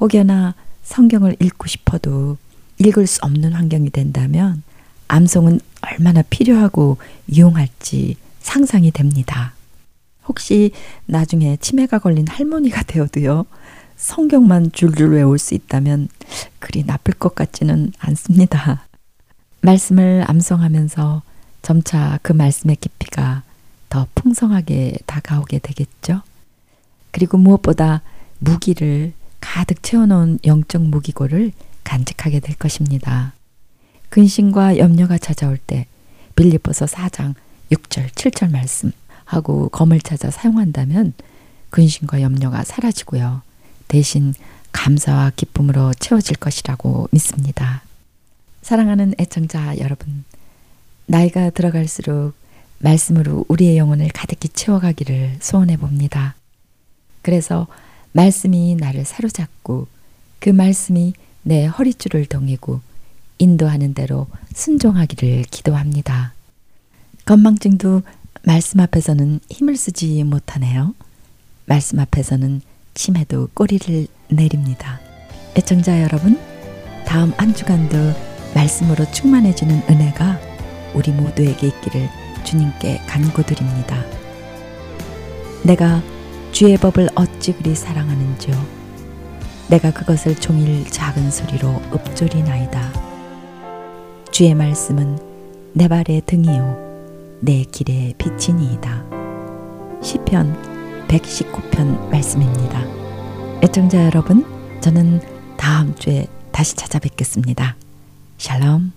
혹여나 0.00 0.54
성경을 0.82 1.36
읽고 1.40 1.68
싶어도 1.68 2.36
읽을 2.80 3.06
수 3.06 3.20
없는 3.22 3.52
환경이 3.52 3.90
된다면 3.90 4.62
암송은 5.08 5.60
얼마나 5.82 6.22
필요하고 6.22 6.96
유용할지 7.32 8.16
상상이 8.40 8.90
됩니다. 8.90 9.52
혹시 10.26 10.72
나중에 11.06 11.56
치매가 11.60 11.98
걸린 11.98 12.26
할머니가 12.28 12.82
되어도요, 12.84 13.46
성경만 13.96 14.72
줄줄 14.72 15.12
외울 15.12 15.38
수 15.38 15.54
있다면 15.54 16.08
그리 16.58 16.84
나쁠 16.84 17.14
것 17.14 17.34
같지는 17.34 17.92
않습니다. 17.98 18.86
말씀을 19.60 20.24
암송하면서 20.26 21.22
점차 21.62 22.18
그 22.22 22.32
말씀의 22.32 22.76
깊이가 22.76 23.42
더 23.90 24.06
풍성하게 24.14 24.96
다가오게 25.04 25.58
되겠죠. 25.58 26.22
그리고 27.10 27.36
무엇보다 27.36 28.02
무기를 28.38 29.12
가득 29.40 29.82
채워놓은 29.82 30.38
영적 30.44 30.82
무기고를 30.82 31.52
간직하게 31.84 32.40
될 32.40 32.56
것입니다. 32.56 33.32
근심과 34.08 34.78
염려가 34.78 35.18
찾아올 35.18 35.58
때 35.58 35.86
빌리포서 36.36 36.86
4장 36.86 37.34
6절 37.70 38.10
7절 38.10 38.50
말씀하고 38.50 39.68
검을 39.68 40.00
찾아 40.00 40.30
사용한다면 40.30 41.12
근심과 41.70 42.22
염려가 42.22 42.64
사라지고요. 42.64 43.42
대신 43.88 44.34
감사와 44.72 45.32
기쁨으로 45.36 45.92
채워질 45.94 46.36
것이라고 46.36 47.08
믿습니다. 47.12 47.82
사랑하는 48.62 49.14
애청자 49.18 49.78
여러분, 49.78 50.24
나이가 51.06 51.50
들어갈수록 51.50 52.34
말씀으로 52.78 53.44
우리의 53.48 53.76
영혼을 53.76 54.08
가득히 54.08 54.48
채워가기를 54.48 55.38
소원해 55.40 55.76
봅니다. 55.76 56.34
그래서 57.22 57.66
말씀이 58.12 58.76
나를 58.76 59.04
사로잡고 59.04 59.86
그 60.38 60.50
말씀이 60.50 61.12
내 61.50 61.66
허리줄을 61.66 62.26
동이고 62.26 62.80
인도하는 63.38 63.92
대로 63.92 64.28
순종하기를 64.54 65.46
기도합니다. 65.50 66.32
건망증도 67.24 68.02
말씀 68.44 68.78
앞에서는 68.78 69.40
힘을 69.50 69.76
쓰지 69.76 70.22
못하네요. 70.22 70.94
말씀 71.66 71.98
앞에서는 71.98 72.60
치매도 72.94 73.48
꼬리를 73.54 74.06
내립니다. 74.28 75.00
애청자 75.56 76.00
여러분, 76.02 76.38
다음 77.04 77.32
한 77.36 77.52
주간도 77.52 77.96
말씀으로 78.54 79.10
충만해지는 79.10 79.82
은혜가 79.90 80.38
우리 80.94 81.10
모두에게 81.10 81.66
있기를 81.66 82.08
주님께 82.44 82.98
간구드립니다. 83.08 84.04
내가 85.64 86.00
주의 86.52 86.76
법을 86.76 87.08
어찌 87.16 87.54
그리 87.54 87.74
사랑하는지요. 87.74 88.79
내가 89.70 89.92
그것을 89.92 90.34
종일 90.34 90.84
작은 90.84 91.30
소리로 91.30 91.80
읊조리나이다. 91.94 92.92
주의 94.32 94.52
말씀은 94.52 95.16
내 95.74 95.86
발의 95.86 96.22
등이요 96.26 97.38
내 97.40 97.62
길의 97.62 98.14
빛이니이다. 98.18 99.04
시편 100.02 101.06
119편 101.06 102.10
말씀입니다. 102.10 102.84
애청자 103.62 104.04
여러분, 104.04 104.44
저는 104.80 105.20
다음 105.56 105.94
주에 105.94 106.26
다시 106.50 106.74
찾아뵙겠습니다. 106.74 107.76
샬롬. 108.38 108.92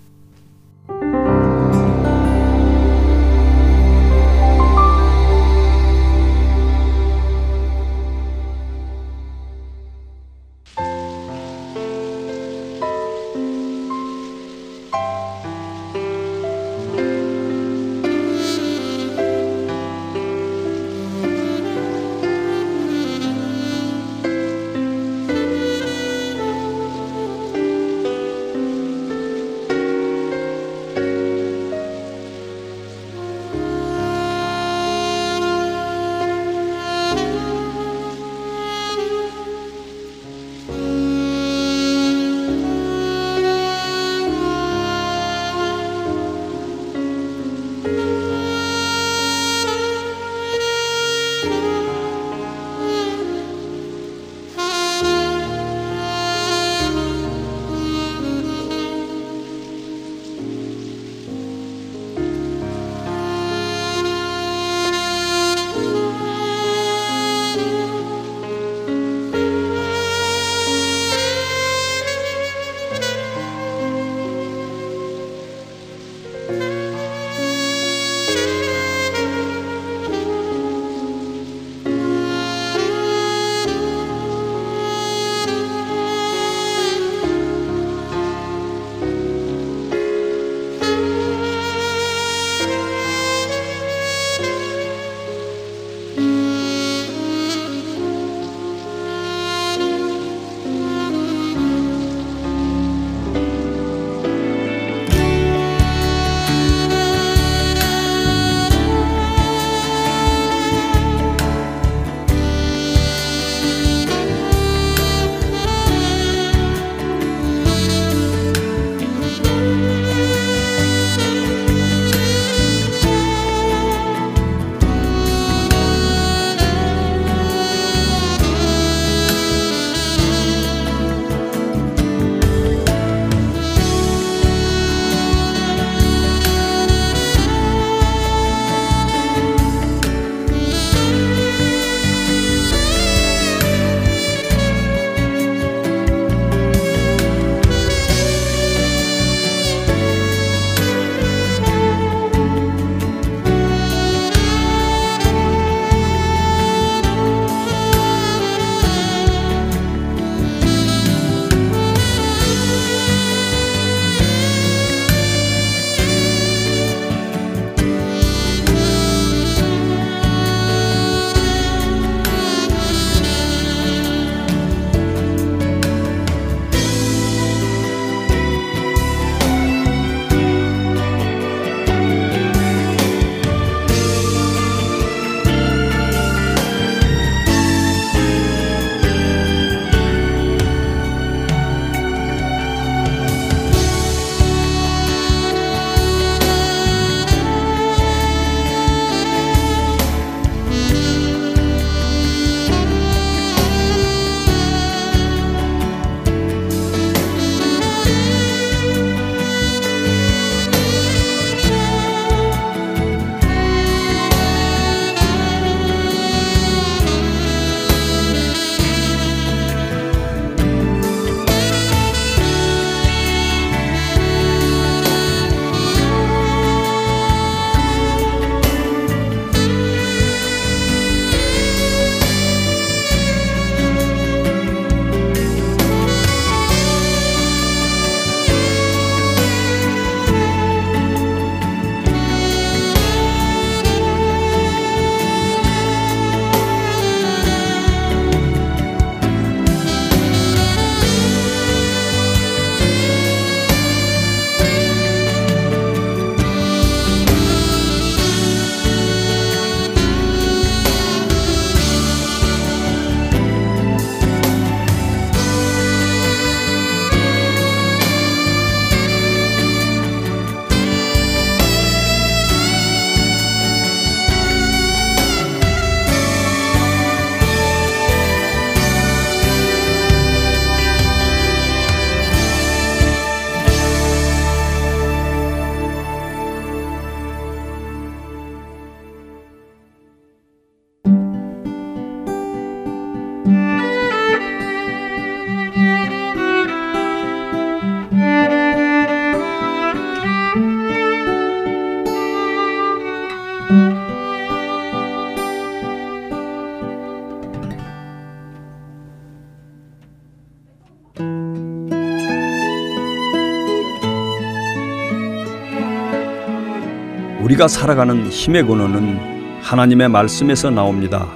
우리가 317.53 317.67
살아가는 317.67 318.27
힘의 318.27 318.63
근원은 318.63 319.61
하나님의 319.61 320.09
말씀에서 320.09 320.69
나옵니다. 320.69 321.27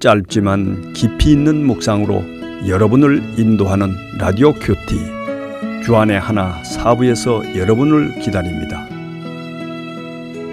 짧지만 0.00 0.92
깊이 0.92 1.32
있는 1.32 1.64
묵상으로 1.66 2.22
여러분을 2.66 3.38
인도하는 3.38 3.88
라디오 4.18 4.52
QT 4.52 5.84
주 5.84 5.96
안의 5.96 6.20
하나 6.20 6.62
4부에서 6.62 7.56
여러분을 7.56 8.18
기다립니다. 8.20 8.86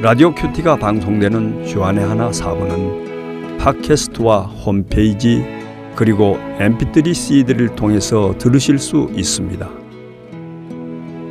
라디오 0.02 0.34
QT가 0.34 0.78
방송되는 0.78 1.66
주 1.66 1.79
안의 1.79 2.06
하나 2.06 2.32
4부는 2.32 3.58
팟캐스트와 3.58 4.42
홈페이지 4.44 5.44
그리고 5.96 6.38
mp3 6.60 7.14
CD를 7.14 7.76
통해서 7.76 8.34
들으실 8.38 8.80
수 8.80 9.10
있습니다. 9.16 9.70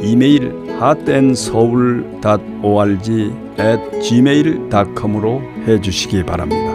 이메일 0.00 0.52
heartandseoul.org 0.80 3.32
at 3.60 4.00
gmail.com으로 4.00 5.42
해주시기 5.66 6.24
바랍니다. 6.24 6.72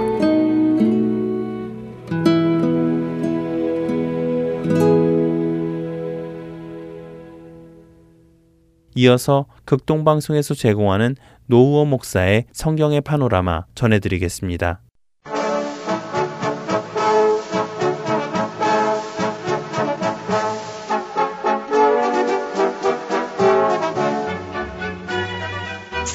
이어서 8.96 9.48
극동방송에서 9.66 10.54
제공하는 10.56 11.16
노우어 11.46 11.86
목사의 11.86 12.46
성경의 12.52 13.02
파노라마 13.02 13.66
전해드리겠습니다. 13.76 14.82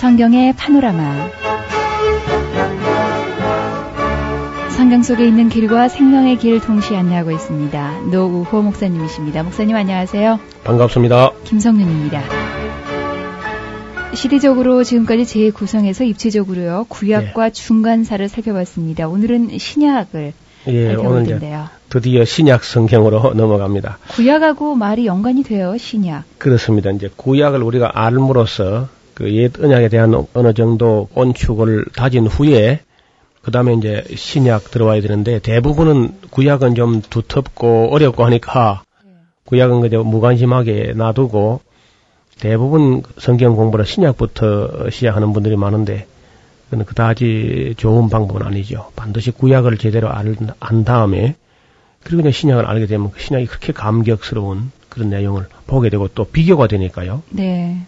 성경의 0.02 0.54
파노라마 0.54 1.30
성경 4.70 5.00
속에 5.00 5.24
있는 5.24 5.48
길과 5.48 5.86
생명의 5.86 6.38
길 6.38 6.60
동시에 6.60 6.96
안내하고 6.96 7.30
있습니다. 7.30 8.00
노우호 8.10 8.62
목사님이십니다. 8.62 9.44
목사님 9.44 9.76
안녕하세요. 9.76 10.40
반갑습니다. 10.64 11.30
김성윤입니다. 11.44 12.20
시대적으로 14.14 14.82
지금까지 14.82 15.24
재구성해서 15.24 16.02
입체적으로요 16.02 16.86
구약과 16.88 17.46
예. 17.46 17.50
중간사를 17.52 18.28
살펴봤습니다. 18.28 19.06
오늘은 19.06 19.56
신약을 19.56 20.32
예, 20.66 20.94
오늘 20.96 21.26
이제 21.26 21.58
드디어 21.90 22.24
신약 22.24 22.64
성경으로 22.64 23.34
넘어갑니다. 23.38 23.98
구약하고 24.16 24.74
말이 24.74 25.06
연관이 25.06 25.44
돼요, 25.44 25.76
신약. 25.78 26.24
그렇습니다. 26.38 26.90
이제 26.90 27.08
구약을 27.14 27.62
우리가 27.62 27.92
알므로써 27.94 28.88
그 29.14 29.28
옛 29.34 29.62
언약에 29.62 29.88
대한 29.88 30.14
어느 30.34 30.54
정도 30.54 31.08
온축을 31.14 31.86
다진 31.94 32.26
후에 32.26 32.80
그 33.42 33.50
다음에 33.50 33.74
이제 33.74 34.04
신약 34.14 34.70
들어와야 34.70 35.00
되는데 35.00 35.38
대부분은 35.40 36.12
구약은 36.30 36.74
좀 36.74 37.02
두텁고 37.02 37.88
어렵고 37.92 38.24
하니까 38.24 38.82
구약은 39.44 39.80
그저 39.80 40.02
무관심하게 40.02 40.94
놔두고 40.96 41.60
대부분 42.40 43.02
성경 43.18 43.56
공부를 43.56 43.84
신약부터 43.84 44.90
시작하는 44.90 45.32
분들이 45.32 45.56
많은데 45.56 46.06
그는 46.70 46.84
그다지 46.86 47.74
좋은 47.76 48.08
방법은 48.08 48.46
아니죠. 48.46 48.90
반드시 48.96 49.30
구약을 49.30 49.76
제대로 49.76 50.08
알, 50.10 50.34
안 50.58 50.84
다음에 50.84 51.36
그리고 52.02 52.20
이제 52.20 52.30
신약을 52.30 52.64
알게 52.64 52.86
되면 52.86 53.10
그 53.10 53.20
신약이 53.20 53.46
그렇게 53.46 53.72
감격스러운 53.72 54.70
그런 54.88 55.10
내용을 55.10 55.46
보게 55.66 55.90
되고 55.90 56.08
또 56.08 56.24
비교가 56.24 56.66
되니까요. 56.66 57.22
네. 57.30 57.86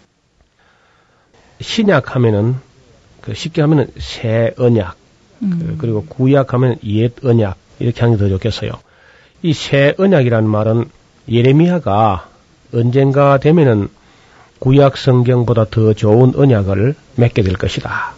신약 1.61 2.15
하면은 2.15 2.55
그 3.21 3.33
쉽게 3.33 3.61
하면은 3.61 3.87
새 3.97 4.53
언약 4.57 4.95
음. 5.41 5.77
그, 5.79 5.85
리고 5.85 6.05
구약 6.05 6.53
하면 6.53 6.77
옛 6.85 7.13
언약 7.23 7.57
이렇게 7.79 8.01
하는 8.01 8.17
게 8.17 8.23
더 8.23 8.29
좋겠어요. 8.29 8.71
이 9.43 9.53
새 9.53 9.93
언약이라는 9.97 10.49
말은 10.49 10.85
예레미야가 11.29 12.29
언젠가 12.73 13.37
되면은 13.39 13.89
구약 14.59 14.97
성경보다 14.97 15.65
더 15.69 15.93
좋은 15.93 16.33
언약을 16.35 16.95
맺게 17.15 17.41
될 17.43 17.53
것이다. 17.55 18.13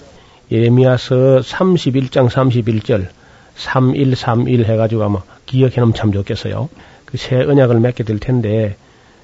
예레미야서 0.52 1.39
31장 1.41 2.30
31절 2.30 3.08
3131 3.56 4.65
해가지고 4.65 5.04
아마 5.04 5.21
기억해 5.45 5.76
놓으면 5.78 5.93
참 5.93 6.12
좋겠어요. 6.12 6.69
그 7.06 7.17
새 7.17 7.38
언약을 7.38 7.80
맺게 7.80 8.04
될 8.04 8.19
텐데 8.19 8.76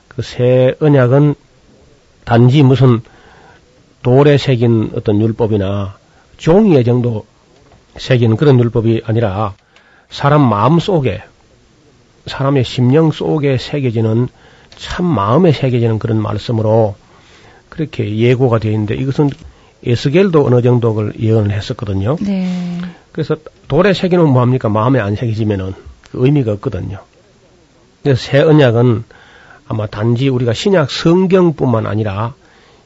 그 0.08 0.22
새 0.22 0.76
언약은 0.80 1.36
단지 2.26 2.64
무슨 2.64 3.02
돌에 4.04 4.38
새긴 4.38 4.92
어떤 4.96 5.22
율법이나 5.22 5.96
종이에 6.38 6.84
정도 6.84 7.26
새긴 7.98 8.36
그런 8.36 8.60
율법이 8.60 9.02
아니라 9.06 9.56
사람 10.10 10.42
마음 10.48 10.80
속에 10.80 11.24
사람의 12.28 12.64
심령 12.64 13.12
속에 13.12 13.58
새겨지는 13.58 14.28
참 14.78 15.06
마음에 15.06 15.52
새겨지는 15.52 16.00
그런 16.00 16.22
말씀으로 16.22 16.96
그렇게 17.70 18.18
예고가 18.18 18.60
되어 18.60 18.72
있는데 18.72 18.96
이것은 18.96 19.30
에스겔도 19.86 20.46
어느 20.46 20.62
정도 20.62 21.02
를 21.02 21.14
예언을 21.20 21.52
했었거든요. 21.52 22.18
네. 22.22 22.48
그래서 23.12 23.36
돌에 23.68 23.94
새기는 23.94 24.26
뭐합니까? 24.28 24.70
마음에 24.70 25.00
안 25.00 25.16
새겨지면은 25.16 25.74
그 26.12 26.26
의미가 26.26 26.54
없거든요. 26.54 27.00
그래서 28.02 28.22
새 28.22 28.40
언약은 28.42 29.04
아마 29.68 29.88
단지 29.88 30.30
우리가 30.30 30.54
신약 30.54 30.92
성경뿐만 30.92 31.86
아니라 31.86 32.34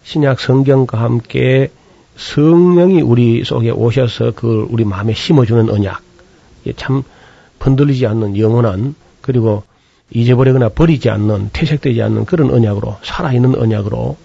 신약 0.08 0.40
성경과 0.40 1.02
함께 1.02 1.70
성령이 2.16 3.02
우리 3.02 3.44
속에 3.44 3.72
오셔서 3.72 4.32
그 4.38 4.66
우리 4.70 4.86
마음에 4.86 5.14
심어주는 5.14 5.70
언약, 5.70 6.02
참 6.78 7.04
흔들리지 7.60 8.08
않는 8.08 8.38
영원한 8.38 8.96
그리고 9.20 9.64
잊어버리거나 10.10 10.70
버리지 10.70 11.10
않는 11.10 11.50
퇴색되지 11.52 12.02
않는 12.04 12.24
그런 12.24 12.52
언약으로 12.52 12.96
살아있는 13.04 13.60
언약으로 13.60 14.16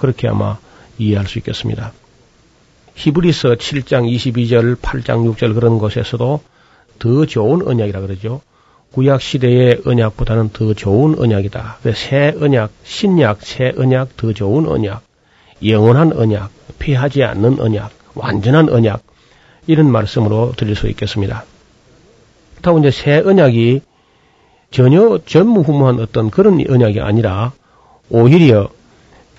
그렇게 0.00 0.26
아마 0.26 0.58
이해할 0.98 1.28
수 1.28 1.38
있겠습니다. 1.38 1.92
히브리서 2.96 3.54
7장 3.54 4.12
22절, 4.12 4.74
8장 4.74 5.32
6절 5.32 5.54
그런 5.54 5.78
곳에서도 5.78 6.40
더 6.98 7.26
좋은 7.26 7.64
언약이라 7.64 8.00
그러죠. 8.00 8.40
구약 8.90 9.22
시대의 9.22 9.82
언약보다는 9.86 10.50
더 10.52 10.74
좋은 10.74 11.16
언약이다. 11.16 11.78
새 11.94 12.34
언약, 12.40 12.72
신약, 12.82 13.42
새 13.42 13.72
언약, 13.78 14.16
더 14.16 14.32
좋은 14.32 14.66
언약. 14.66 15.11
영원한 15.66 16.12
언약, 16.12 16.50
피하지 16.78 17.22
않는 17.24 17.60
언약, 17.60 17.90
완전한 18.14 18.68
언약, 18.68 19.02
이런 19.66 19.90
말씀으로 19.90 20.52
드릴 20.56 20.74
수 20.74 20.88
있겠습니다. 20.88 21.44
그렇다고 22.52 22.78
이제 22.80 22.90
새 22.90 23.18
언약이 23.18 23.80
전혀 24.70 25.18
전무후무한 25.26 26.00
어떤 26.00 26.30
그런 26.30 26.62
언약이 26.68 27.00
아니라 27.00 27.52
오히려 28.10 28.70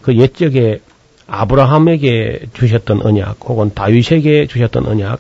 그 0.02 0.16
옛적에 0.16 0.80
아브라함에게 1.28 2.48
주셨던 2.54 3.02
언약 3.06 3.38
혹은 3.46 3.74
다윗에게 3.74 4.48
주셨던 4.48 4.86
언약 4.86 5.20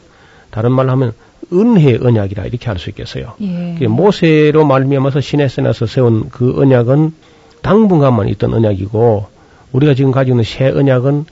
다른 0.51 0.71
말로 0.71 0.91
하면 0.91 1.13
은혜 1.51 1.97
언약이라 2.01 2.45
이렇게 2.45 2.67
할 2.67 2.77
수 2.77 2.89
있겠어요. 2.89 3.33
예. 3.41 3.87
모세로 3.87 4.65
말미암아서 4.65 5.21
시내산에서 5.21 5.85
세운 5.85 6.29
그 6.29 6.59
언약은 6.59 7.13
당분간만 7.61 8.27
있던 8.29 8.53
언약이고 8.53 9.27
우리가 9.73 9.93
지금 9.93 10.11
가지고 10.11 10.35
있는 10.35 10.43
새 10.43 10.69
언약은 10.69 11.25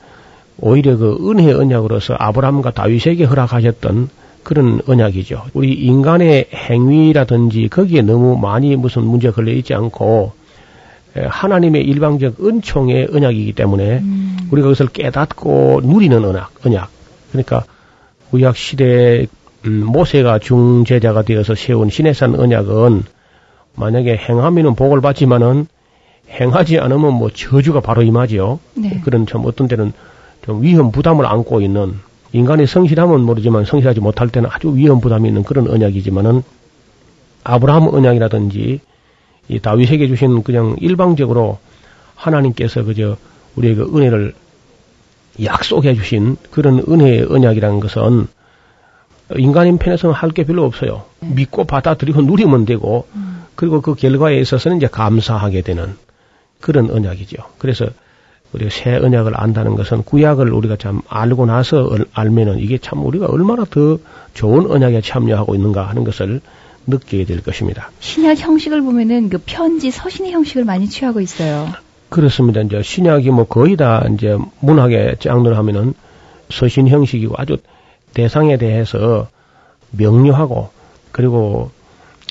오히려 0.59 0.97
그 0.97 1.17
은혜 1.29 1.51
언약으로서 1.51 2.15
아브라함과 2.17 2.71
다윗에게 2.71 3.23
허락하셨던 3.23 4.09
그런 4.43 4.81
언약이죠. 4.87 5.45
우리 5.53 5.73
인간의 5.73 6.47
행위라든지 6.53 7.67
거기에 7.69 8.01
너무 8.01 8.37
많이 8.37 8.75
무슨 8.75 9.03
문제가 9.03 9.35
걸려 9.35 9.51
있지 9.53 9.73
않고 9.73 10.33
하나님의 11.15 11.83
일방적 11.83 12.43
은총의 12.43 13.09
언약이기 13.13 13.53
때문에 13.53 13.99
음. 13.99 14.37
우리가 14.51 14.67
그것을 14.67 14.87
깨닫고 14.87 15.81
누리는 15.83 16.23
언약, 16.23 16.51
언약. 16.65 16.89
그러니까 17.31 17.63
구약 18.29 18.55
시대 18.55 19.27
음, 19.65 19.85
모세가 19.85 20.39
중제자가 20.39 21.21
되어서 21.21 21.53
세운 21.53 21.89
시내산 21.89 22.39
언약은 22.39 23.03
만약에 23.75 24.17
행하면은 24.17 24.75
복을 24.75 25.01
받지만은 25.01 25.67
행하지 26.31 26.79
않으면 26.79 27.13
뭐 27.13 27.29
저주가 27.29 27.81
바로 27.81 28.01
임하지요. 28.03 28.59
네. 28.75 29.01
그런 29.03 29.25
참 29.27 29.41
어떤 29.45 29.67
때는 29.67 29.93
좀 30.45 30.61
위험 30.61 30.91
부담을 30.91 31.25
안고 31.25 31.61
있는 31.61 31.95
인간의 32.33 32.67
성실함은 32.67 33.21
모르지만 33.21 33.65
성실하지 33.65 33.99
못할 33.99 34.29
때는 34.29 34.49
아주 34.51 34.73
위험 34.75 35.01
부담이 35.01 35.27
있는 35.27 35.43
그런 35.43 35.69
언약이지만은 35.69 36.43
아브라함 37.43 37.87
언약이라든지 37.93 38.79
이 39.49 39.59
다윗에게 39.59 40.07
주신 40.07 40.43
그냥 40.43 40.75
일방적으로 40.79 41.57
하나님께서 42.15 42.83
그저 42.83 43.17
우리에게 43.55 43.81
은혜를 43.81 44.33
약속해 45.43 45.93
주신 45.95 46.37
그런 46.51 46.83
은혜의 46.87 47.27
언약이라는 47.29 47.79
것은 47.79 48.27
인간인 49.37 49.77
편에서는 49.77 50.13
할 50.13 50.31
게 50.31 50.43
별로 50.43 50.63
없어요. 50.65 51.03
네. 51.19 51.29
믿고 51.35 51.65
받아들이고 51.65 52.21
누리면 52.21 52.65
되고 52.65 53.07
음. 53.15 53.43
그리고 53.55 53.81
그 53.81 53.95
결과에 53.95 54.39
있어서는 54.39 54.77
이제 54.77 54.87
감사하게 54.87 55.61
되는 55.61 55.95
그런 56.61 56.89
언약이죠. 56.89 57.37
그래서 57.57 57.87
우리가 58.53 58.69
새 58.69 58.95
언약을 58.95 59.33
안다는 59.35 59.75
것은 59.75 60.03
구약을 60.03 60.51
우리가 60.51 60.75
참 60.75 61.01
알고 61.07 61.45
나서 61.45 61.89
알면은 62.13 62.59
이게 62.59 62.77
참 62.77 63.05
우리가 63.05 63.27
얼마나 63.27 63.65
더 63.65 63.97
좋은 64.33 64.69
언약에 64.69 65.01
참여하고 65.01 65.55
있는가 65.55 65.87
하는 65.87 66.03
것을 66.03 66.41
느끼게 66.87 67.25
될 67.25 67.41
것입니다. 67.43 67.91
신약 67.99 68.39
형식을 68.39 68.81
보면은 68.81 69.29
그 69.29 69.39
편지 69.45 69.91
서신의 69.91 70.31
형식을 70.31 70.65
많이 70.65 70.89
취하고 70.89 71.21
있어요. 71.21 71.69
그렇습니다. 72.09 72.61
이제 72.61 72.81
신약이 72.83 73.29
뭐 73.29 73.45
거의 73.45 73.77
다 73.77 74.05
이제 74.13 74.37
문학의 74.59 75.17
장르를 75.19 75.57
하면은 75.57 75.93
서신 76.49 76.87
형식이고 76.87 77.35
아주 77.37 77.57
대상에 78.13 78.57
대해서 78.57 79.29
명료하고 79.91 80.69
그리고 81.11 81.71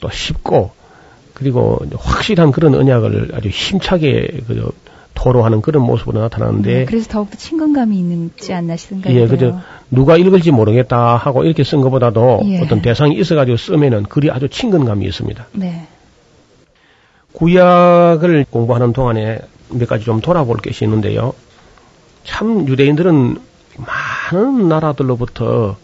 또 0.03 0.11
쉽고 0.11 0.73
그리고 1.41 1.79
확실한 1.97 2.53
그런 2.53 2.75
언약을 2.75 3.31
아주 3.35 3.49
힘차게 3.49 4.43
그 4.47 4.71
토로하는 5.15 5.63
그런 5.63 5.83
모습으로 5.83 6.21
나타나는데 6.21 6.73
네, 6.73 6.85
그래서 6.85 7.09
더욱더 7.09 7.37
친근감이 7.37 7.99
있지 7.99 8.53
않나 8.53 8.77
싶은가요? 8.77 9.15
예, 9.15 9.27
그죠. 9.27 9.59
누가 9.91 10.17
읽을지 10.17 10.51
모르겠다 10.51 11.17
하고 11.17 11.45
이렇게 11.45 11.65
쓴 11.65 11.81
것보다도 11.81 12.41
예. 12.45 12.61
어떤 12.61 12.83
대상이 12.83 13.17
있어가지고 13.17 13.57
쓰면은 13.57 14.03
글이 14.05 14.31
아주 14.31 14.49
친근감이 14.49 15.07
있습니다. 15.07 15.47
네. 15.53 15.87
구약을 17.33 18.47
공부하는 18.51 18.93
동안에 18.93 19.39
몇 19.71 19.89
가지 19.89 20.05
좀 20.05 20.21
돌아볼 20.21 20.59
것이 20.59 20.85
있는데요. 20.85 21.33
참 22.25 22.69
유대인들은 22.69 23.39
많은 23.79 24.69
나라들로부터 24.69 25.77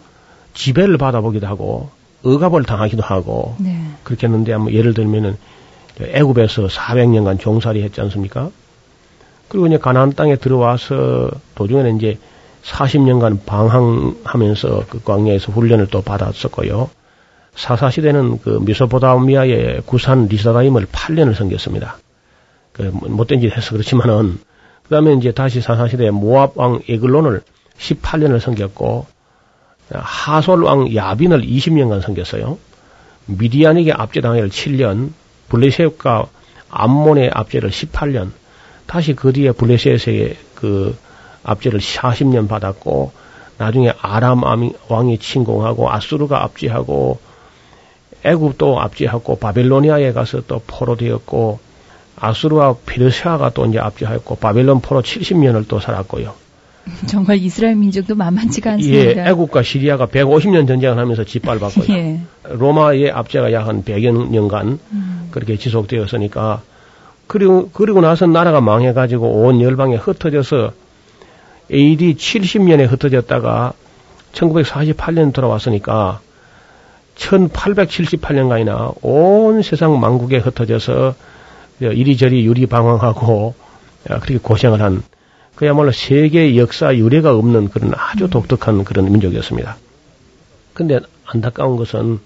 지배를 0.52 0.98
받아보기도 0.98 1.46
하고 1.46 1.90
억압을 2.26 2.64
당하기도 2.64 3.02
하고 3.02 3.54
네. 3.58 3.80
그렇게 4.02 4.26
했는데 4.26 4.56
뭐 4.56 4.72
예를 4.72 4.94
들면은 4.94 5.36
애굽에서 6.00 6.66
400년간 6.66 7.40
종살이 7.40 7.82
했지 7.82 8.00
않습니까? 8.00 8.50
그리고 9.48 9.66
이제 9.66 9.78
가나안 9.78 10.12
땅에 10.14 10.36
들어와서 10.36 11.30
도중에는 11.54 11.96
이제 11.96 12.18
40년간 12.64 13.46
방황하면서 13.46 14.86
그 14.88 15.02
광야에서 15.02 15.52
훈련을 15.52 15.86
또 15.86 16.02
받았었고요. 16.02 16.90
사사 17.54 17.90
시대는 17.90 18.40
그 18.42 18.60
미소포다미아의 18.62 19.82
구산 19.86 20.26
리사다임을 20.26 20.86
8년을 20.86 21.34
섬겼습니다. 21.34 21.98
그 22.72 22.82
못된 22.82 23.40
짓 23.40 23.56
해서 23.56 23.72
그렇지만은 23.72 24.38
그다음에 24.82 25.14
이제 25.14 25.32
다시 25.32 25.60
사사 25.60 25.88
시대에 25.88 26.10
모압 26.10 26.58
왕 26.58 26.80
에글론을 26.88 27.40
18년을 27.78 28.40
섬겼고 28.40 29.06
하솔 29.90 30.64
왕 30.64 30.94
야빈을 30.94 31.42
20년간 31.42 32.02
섬겼어요. 32.02 32.58
미디안에게 33.26 33.92
압제당해를 33.92 34.50
7년, 34.50 35.10
블레셋과 35.48 36.26
암몬의 36.70 37.30
압제를 37.32 37.70
18년, 37.70 38.30
다시 38.86 39.14
그 39.14 39.32
뒤에 39.32 39.52
블레셋의 39.52 40.36
그 40.54 40.96
압제를 41.42 41.80
40년 41.80 42.48
받았고 42.48 43.12
나중에 43.58 43.92
아람 44.00 44.42
왕이 44.88 45.18
침공하고 45.18 45.90
아수르가 45.90 46.42
압제하고 46.44 47.18
애굽도 48.24 48.80
압제하고 48.80 49.38
바벨로니아에 49.38 50.12
가서 50.12 50.42
또 50.46 50.60
포로되었고 50.66 51.60
아수르와 52.16 52.76
페르시아가 52.84 53.50
또 53.50 53.66
이제 53.66 53.78
압제하였고 53.78 54.36
바벨론 54.36 54.80
포로 54.80 55.02
70년을 55.02 55.68
또 55.68 55.80
살았고요. 55.80 56.34
정말 57.06 57.38
이스라엘 57.38 57.76
민족도 57.76 58.14
만만치가 58.14 58.72
않습니다. 58.72 59.26
예, 59.26 59.30
애국과 59.30 59.62
시리아가 59.62 60.06
150년 60.06 60.66
전쟁을 60.68 60.98
하면서 60.98 61.24
짓밟았고요. 61.24 61.86
예. 61.96 62.20
로마의 62.44 63.10
압제가 63.10 63.52
약 63.52 63.66
한 63.66 63.82
100여 63.82 64.30
년간 64.30 64.78
음. 64.92 65.28
그렇게 65.32 65.56
지속되었으니까 65.56 66.62
그리고 67.26 67.70
그리고 67.72 68.00
나서 68.00 68.26
나라가 68.26 68.60
망해 68.60 68.92
가지고 68.92 69.42
온 69.42 69.60
열방에 69.60 69.96
흩어져서 69.96 70.72
AD 71.72 72.14
70년에 72.14 72.86
흩어졌다가 72.88 73.72
1948년 74.32 75.32
돌아왔으니까 75.32 76.20
1878년간이나 77.16 78.94
온 79.02 79.62
세상 79.62 79.98
망국에 79.98 80.38
흩어져서 80.38 81.14
이리저리 81.80 82.46
유리방황하고 82.46 83.54
그렇게 84.04 84.38
고생을 84.38 84.80
한 84.80 85.02
그야말로 85.56 85.90
세계 85.90 86.56
역사 86.56 86.94
유례가 86.94 87.34
없는 87.34 87.70
그런 87.70 87.92
아주 87.96 88.24
음. 88.24 88.30
독특한 88.30 88.84
그런 88.84 89.10
민족이었습니다. 89.10 89.76
근데 90.74 91.00
안타까운 91.24 91.76
것은 91.76 92.20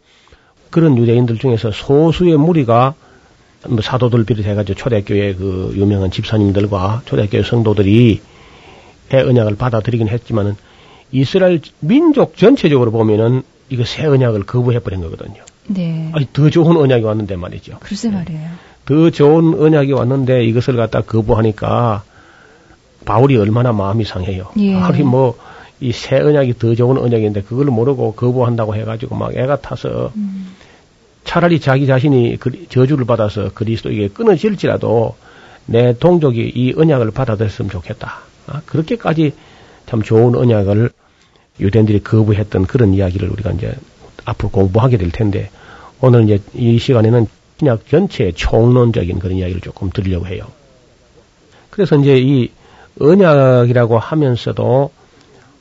그런 0.69 0.99
유대인들 0.99 1.39
중에서 1.39 1.71
소수의 1.71 2.37
무리가 2.37 2.95
뭐 3.69 3.81
사도들 3.81 4.25
비롯해가지고 4.25 4.77
초대교회 4.77 5.35
그 5.35 5.73
유명한 5.77 6.11
집사님들과 6.11 7.03
초대교회 7.05 7.43
성도들이 7.43 8.21
새 9.11 9.21
언약을 9.21 9.57
받아들이긴 9.57 10.09
했지만은 10.09 10.57
이스라엘 11.13 11.61
민족 11.81 12.37
전체적으로 12.37 12.91
보면은 12.91 13.43
이거 13.69 13.85
새 13.85 14.07
언약을 14.07 14.45
거부해버린 14.45 15.01
거거든요. 15.03 15.43
네. 15.69 16.11
아니, 16.13 16.27
더 16.33 16.51
좋은 16.51 16.77
언약이 16.77 17.05
왔는데 17.05 17.37
말이죠. 17.37 17.79
글쎄 17.81 18.11
말이에요. 18.11 18.41
네. 18.41 18.49
더 18.87 19.11
좋은 19.11 19.61
언약이 19.61 19.93
왔는데 19.93 20.45
이것을 20.45 20.77
갖다 20.77 21.03
거부하니까 21.03 22.03
바울이 23.05 23.37
얼마나 23.37 23.73
마음이 23.73 24.05
상해요. 24.05 24.51
예. 24.59 24.75
바울이 24.75 25.03
뭐, 25.03 25.37
이 25.81 25.93
새 25.93 26.17
언약이 26.17 26.59
더 26.59 26.75
좋은 26.75 26.99
언약인데 26.99 27.43
그걸 27.43 27.67
모르고 27.67 28.13
거부한다고 28.13 28.77
해가지고 28.77 29.17
막 29.17 29.35
애가 29.35 29.63
타서 29.63 30.13
음. 30.15 30.55
차라리 31.25 31.59
자기 31.61 31.87
자신이 31.87 32.37
저주를 32.69 33.07
받아서 33.07 33.51
그리스도에게 33.55 34.09
끊어질지라도 34.09 35.15
내 35.67 35.97
동족이 35.99 36.53
이 36.55 36.75
언약을 36.77 37.13
받아들였으면 37.13 37.71
좋겠다. 37.71 38.21
아, 38.47 38.61
그렇게까지 38.67 39.33
참 39.87 40.03
좋은 40.03 40.35
언약을 40.35 40.91
유대인들이 41.61 42.03
거부했던 42.03 42.67
그런 42.67 42.93
이야기를 42.93 43.29
우리가 43.31 43.53
이제 43.53 43.73
앞으로 44.25 44.51
공부하게 44.51 44.99
될 44.99 45.11
텐데 45.11 45.51
오늘 46.01 46.25
이제 46.25 46.41
이 46.55 46.79
시간에는 46.79 47.27
신약 47.59 47.89
전체의 47.89 48.33
총론적인 48.35 49.19
그런 49.19 49.37
이야기를 49.39 49.61
조금 49.61 49.91
드리려고 49.91 50.27
해요. 50.27 50.45
그래서 51.71 51.97
이제 51.97 52.19
이 52.19 52.51
언약이라고 52.99 53.99
하면서도 53.99 54.91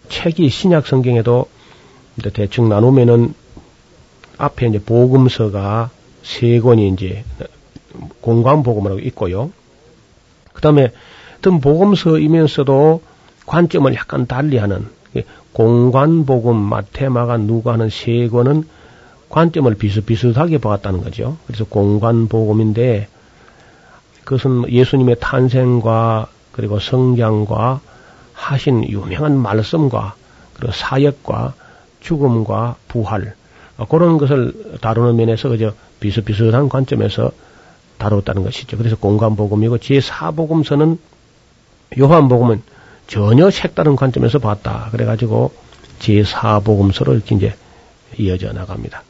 책이 0.10 0.50
신약 0.50 0.88
성경에도 0.88 1.48
대충 2.34 2.70
나누면은 2.70 3.34
앞에 4.38 4.68
이제 4.68 4.80
복음서가 4.80 5.90
세 6.24 6.60
권이 6.60 6.90
이제 6.90 7.24
공관 8.22 8.64
복음이라고 8.64 9.00
있고요. 9.02 9.52
그 10.54 10.62
다음에 10.62 10.92
어떤 11.38 11.62
복음서이면서도 11.62 13.02
관점을 13.46 13.94
약간 13.96 14.28
달리하는 14.28 14.88
공관 15.54 16.26
복음, 16.26 16.58
마테마가 16.58 17.38
누가 17.38 17.74
하는 17.74 17.90
세 17.90 18.28
권은 18.28 18.66
관점을 19.30 19.74
비슷비슷하게 19.76 20.58
보았다는 20.58 21.02
거죠. 21.04 21.38
그래서 21.48 21.66
공관 21.66 22.28
복음인데 22.28 23.08
그것은 24.24 24.72
예수님의 24.72 25.18
탄생과 25.20 26.28
그리고 26.60 26.78
성장과 26.78 27.80
하신 28.34 28.84
유명한 28.90 29.38
말씀과 29.38 30.16
그리고 30.56 30.74
사역과 30.74 31.54
죽음과 32.02 32.76
부활 32.90 33.34
어, 33.78 33.86
그런 33.88 34.18
것을 34.18 34.78
다루는 34.82 35.16
면에서 35.16 35.48
그저 35.48 35.72
비슷비슷한 36.02 36.68
관점에서 36.68 37.32
다뤘다는 37.98 38.44
것이죠. 38.44 38.78
그래서 38.78 38.98
공간복음이고 38.98 39.78
제4복음서는 39.78 40.98
요한복음은 41.98 42.62
전혀 43.08 43.50
색다른 43.50 43.96
관점에서 43.96 44.40
봤다. 44.40 44.90
그래가지고 44.92 45.54
제4복음서로 46.00 47.14
이렇게 47.14 47.36
이제 47.36 47.56
이어져 48.18 48.52
나갑니다. 48.52 49.04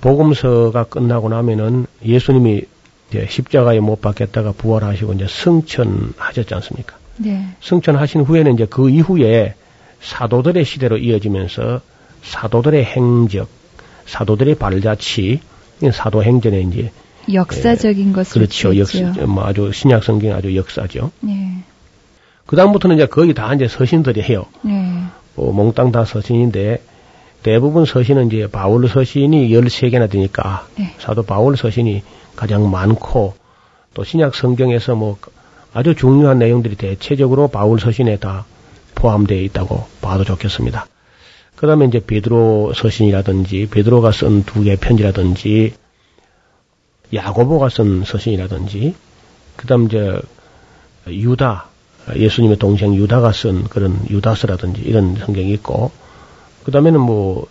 복음서가 0.00 0.84
끝나고 0.84 1.28
나면은 1.28 1.86
예수님이 2.04 2.66
이제 3.12 3.26
십자가에 3.28 3.80
못 3.80 4.00
박혔다가 4.00 4.52
부활하시고 4.52 5.12
이제 5.12 5.26
승천하셨지 5.28 6.54
않습니까? 6.54 6.96
네. 7.18 7.46
승천하신 7.60 8.22
후에는 8.22 8.54
이제 8.54 8.66
그 8.68 8.88
이후에 8.88 9.54
사도들의 10.00 10.64
시대로 10.64 10.96
이어지면서 10.96 11.82
사도들의 12.22 12.84
행적, 12.84 13.48
사도들의 14.06 14.54
발자취, 14.54 15.40
사도행전에 15.92 16.60
이제 16.62 16.90
역사적인 17.32 18.08
예, 18.08 18.12
것을 18.12 18.32
그렇죠. 18.32 18.76
역사, 18.76 18.98
뭐 19.26 19.44
아주 19.44 19.70
신약 19.72 20.02
성경 20.02 20.34
아주 20.34 20.56
역사죠. 20.56 21.10
네. 21.20 21.58
그 22.46 22.56
다음부터는 22.56 22.96
이제 22.96 23.06
거의 23.06 23.34
다 23.34 23.52
이제 23.54 23.68
서신들이 23.68 24.22
해요. 24.22 24.46
네. 24.62 25.04
뭐 25.34 25.52
몽땅 25.52 25.92
다 25.92 26.04
서신인데 26.04 26.82
대부분 27.42 27.84
서신은 27.84 28.28
이제 28.28 28.48
바울 28.50 28.88
서신이 28.88 29.50
13개나 29.50 30.10
되니까 30.10 30.66
네. 30.78 30.94
사도 30.98 31.22
바울 31.22 31.56
서신이 31.56 32.02
가장 32.36 32.70
많고 32.70 33.34
또 33.94 34.04
신약 34.04 34.34
성경에서 34.34 34.94
뭐 34.94 35.18
아주 35.72 35.94
중요한 35.94 36.38
내용들이 36.38 36.76
대체적으로 36.76 37.48
바울 37.48 37.80
서신에 37.80 38.18
다 38.18 38.44
포함되어 38.94 39.38
있다고 39.38 39.86
봐도 40.00 40.24
좋겠습니다. 40.24 40.86
그 41.56 41.66
다음에 41.66 41.86
이제 41.86 42.00
베드로 42.04 42.72
서신이라든지, 42.74 43.68
베드로가 43.70 44.10
쓴 44.10 44.44
두 44.44 44.62
개의 44.62 44.76
편지라든지, 44.76 45.74
야고보가 47.14 47.68
쓴 47.68 48.04
서신이라든지, 48.04 48.94
그 49.56 49.66
다음 49.66 49.86
이제 49.86 50.20
유다, 51.06 51.68
예수님의 52.16 52.58
동생 52.58 52.94
유다가 52.94 53.32
쓴 53.32 53.64
그런 53.64 53.96
유다서라든지 54.10 54.82
이런 54.82 55.14
성경이 55.14 55.52
있고, 55.52 55.92
그 56.64 56.72
다음에는 56.72 57.00
뭐, 57.00 57.46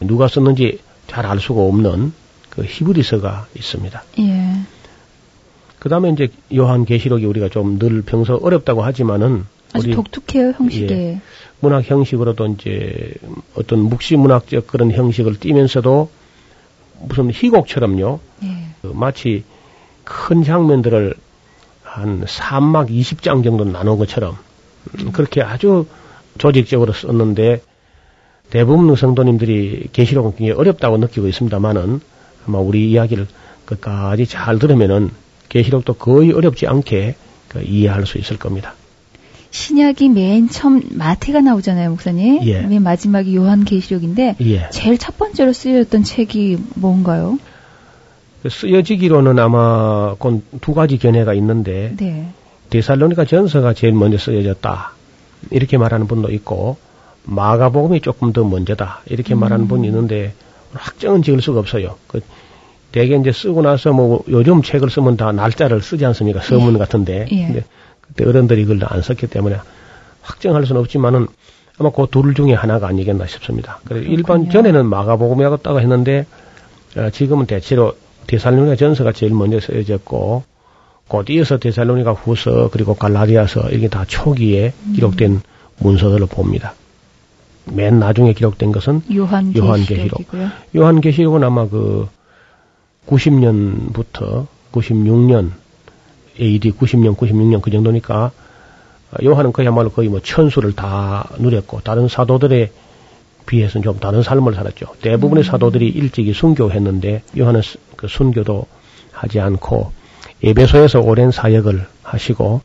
누가 0.00 0.26
썼는지 0.28 0.80
잘 1.06 1.26
알 1.26 1.38
수가 1.38 1.60
없는 1.60 2.12
그 2.50 2.64
히브리서가 2.64 3.46
있습니다. 3.54 4.02
예. 4.20 4.60
그 5.78 5.88
다음에 5.88 6.10
이제 6.10 6.28
요한 6.54 6.84
계시록이 6.84 7.24
우리가 7.24 7.48
좀 7.48 7.78
늘 7.78 8.02
평소 8.02 8.34
어렵다고 8.36 8.82
하지만은 8.82 9.44
아주 9.72 9.90
독특해요 9.90 10.52
형식에. 10.56 10.94
예, 10.94 11.20
문학 11.60 11.88
형식으로도 11.88 12.46
이제 12.46 13.14
어떤 13.54 13.80
묵시 13.80 14.16
문학적 14.16 14.66
그런 14.66 14.90
형식을 14.90 15.38
띠면서도 15.38 16.10
무슨 17.00 17.30
희곡처럼요. 17.30 18.20
예. 18.44 18.48
그 18.82 18.88
마치 18.88 19.44
큰 20.04 20.42
장면들을 20.42 21.14
한 21.82 22.24
3막 22.24 22.90
20장 22.90 23.44
정도 23.44 23.64
나눈 23.64 23.98
것처럼 23.98 24.36
음. 24.98 25.12
그렇게 25.12 25.42
아주 25.42 25.86
조직적으로 26.38 26.92
썼는데 26.92 27.62
대부분 28.50 28.94
성도님들이 28.94 29.88
계시록은 29.92 30.36
굉장히 30.36 30.58
어렵다고 30.58 30.96
느끼고 30.98 31.28
있습니다만은 31.28 32.00
아마 32.48 32.58
우리 32.58 32.90
이야기를 32.90 33.26
끝까지 33.66 34.26
잘 34.26 34.58
들으면은 34.58 35.10
계시록도 35.50 35.94
거의 35.94 36.32
어렵지 36.32 36.66
않게 36.66 37.14
그 37.48 37.62
이해할 37.62 38.06
수 38.06 38.18
있을 38.18 38.38
겁니다. 38.38 38.74
신약이 39.50 40.08
맨 40.10 40.48
처음 40.48 40.82
마태가 40.90 41.40
나오잖아요, 41.40 41.90
목사님. 41.90 42.42
예. 42.44 42.62
맨 42.62 42.82
마지막이 42.82 43.34
요한 43.36 43.64
계시록인데 43.64 44.36
예. 44.40 44.68
제일 44.70 44.98
첫 44.98 45.16
번째로 45.16 45.52
쓰여졌던 45.52 46.04
책이 46.04 46.58
뭔가요? 46.74 47.38
쓰여지기로는 48.48 49.38
아마 49.38 50.14
두 50.60 50.74
가지 50.74 50.96
견해가 50.96 51.34
있는데 51.34 51.94
네. 51.98 52.28
데살로니가 52.70 53.24
전서가 53.24 53.74
제일 53.74 53.94
먼저 53.94 54.16
쓰여졌다 54.16 54.92
이렇게 55.50 55.76
말하는 55.76 56.06
분도 56.06 56.30
있고 56.30 56.76
마가복음이 57.24 58.00
조금 58.00 58.32
더 58.32 58.44
먼저다 58.44 59.00
이렇게 59.06 59.34
음. 59.34 59.40
말하는 59.40 59.66
분이 59.66 59.88
있는데 59.88 60.34
확정은 60.72 61.22
지을 61.22 61.40
수가 61.40 61.60
없어요. 61.60 61.96
그 62.06 62.20
대개 62.92 63.16
이제 63.16 63.32
쓰고 63.32 63.62
나서 63.62 63.92
뭐 63.92 64.24
요즘 64.28 64.62
책을 64.62 64.90
쓰면 64.90 65.16
다 65.16 65.32
날짜를 65.32 65.82
쓰지 65.82 66.04
않습니까? 66.06 66.40
서문 66.40 66.74
예. 66.74 66.78
같은데. 66.78 67.26
예. 67.30 67.46
근데 67.46 67.64
그때 68.00 68.24
어른들이 68.24 68.62
이걸 68.62 68.80
안 68.84 69.02
썼기 69.02 69.26
때문에 69.26 69.56
확정할 70.22 70.66
수는 70.66 70.80
없지만은 70.80 71.26
아마 71.78 71.90
그 71.90 72.06
둘 72.10 72.34
중에 72.34 72.54
하나가 72.54 72.88
아니겠나 72.88 73.26
싶습니다. 73.26 73.80
그래서 73.84 74.06
일반 74.08 74.50
전에는 74.50 74.86
마가복음이었다고 74.86 75.80
했는데 75.80 76.26
어, 76.96 77.10
지금은 77.10 77.46
대체로 77.46 77.94
데살로니가 78.26 78.76
전서가 78.76 79.12
제일 79.12 79.32
먼저 79.32 79.60
쓰여졌고 79.60 80.42
곧 81.06 81.30
이어서 81.30 81.58
데살로니가 81.58 82.12
후서 82.12 82.68
그리고 82.70 82.94
갈라디아서 82.94 83.70
이게 83.70 83.88
다 83.88 84.04
초기에 84.06 84.72
음. 84.86 84.92
기록된 84.94 85.40
문서들을 85.78 86.26
봅니다. 86.26 86.74
맨 87.72 87.98
나중에 87.98 88.32
기록된 88.32 88.72
것은 88.72 89.02
요한계시록. 89.14 90.22
요한계시록 90.76 91.36
은 91.36 91.44
아마 91.44 91.68
그 91.68 92.08
90년부터 93.06 94.46
96년 94.72 95.50
AD 96.40 96.72
90년, 96.72 97.16
96년 97.16 97.62
그 97.62 97.70
정도니까 97.70 98.30
요한은 99.24 99.52
그야말로 99.52 99.90
거의 99.90 100.08
뭐 100.08 100.20
천수를 100.20 100.74
다 100.74 101.28
누렸고 101.38 101.80
다른 101.80 102.08
사도들에 102.08 102.70
비해서는 103.46 103.82
좀 103.82 103.98
다른 103.98 104.22
삶을 104.22 104.54
살았죠. 104.54 104.86
대부분의 105.00 105.42
음. 105.42 105.50
사도들이 105.50 105.88
일찍이 105.88 106.34
순교했는데 106.34 107.22
요한은 107.38 107.62
그 107.96 108.06
순교도 108.06 108.66
하지 109.10 109.40
않고 109.40 109.92
예배소에서 110.44 111.00
오랜 111.00 111.30
사역을 111.30 111.86
하시고 112.02 112.60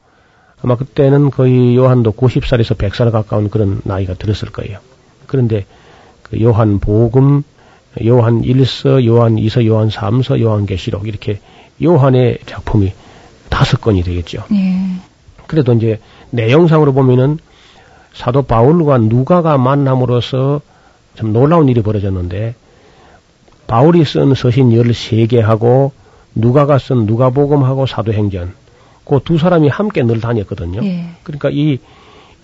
아마 0.62 0.76
그때는 0.76 1.30
거의 1.32 1.76
요한도 1.76 2.12
90살에서 2.12 2.78
100살 2.78 3.12
가까운 3.12 3.50
그런 3.50 3.82
나이가 3.84 4.14
들었을 4.14 4.50
거예요. 4.52 4.80
그런데 5.34 5.66
그 6.22 6.40
요한 6.44 6.78
복음, 6.78 7.42
요한 8.06 8.44
1서, 8.44 9.04
요한 9.04 9.36
2서, 9.36 9.66
요한 9.66 9.90
3서, 9.90 10.40
요한 10.40 10.68
계시록 10.68 11.08
이렇게 11.08 11.40
요한의 11.82 12.38
작품이 12.46 12.94
다섯 13.50 13.82
건이 13.82 14.04
되겠죠. 14.04 14.44
예. 14.54 14.76
그래도 15.48 15.74
이제 15.74 16.00
내용상으로 16.30 16.94
보면은 16.94 17.40
사도 18.14 18.44
바울과 18.44 19.00
누가가 19.00 19.58
만남으로써 19.58 20.62
참 21.16 21.34
놀라운 21.34 21.68
일이 21.68 21.82
벌어졌는데 21.82 22.54
바울이 23.66 24.06
쓴 24.06 24.36
서신 24.36 24.70
13개하고 24.70 25.90
누가가 26.36 26.78
쓴 26.78 27.08
누가복음하고 27.08 27.88
사도행전 27.88 28.54
그 29.04 29.20
두 29.26 29.40
사람이 29.40 29.68
함께 29.68 30.04
늘 30.04 30.22
다녔거든요. 30.22 30.82
예. 30.84 31.06
그러니까 31.24 31.50
이 31.52 31.80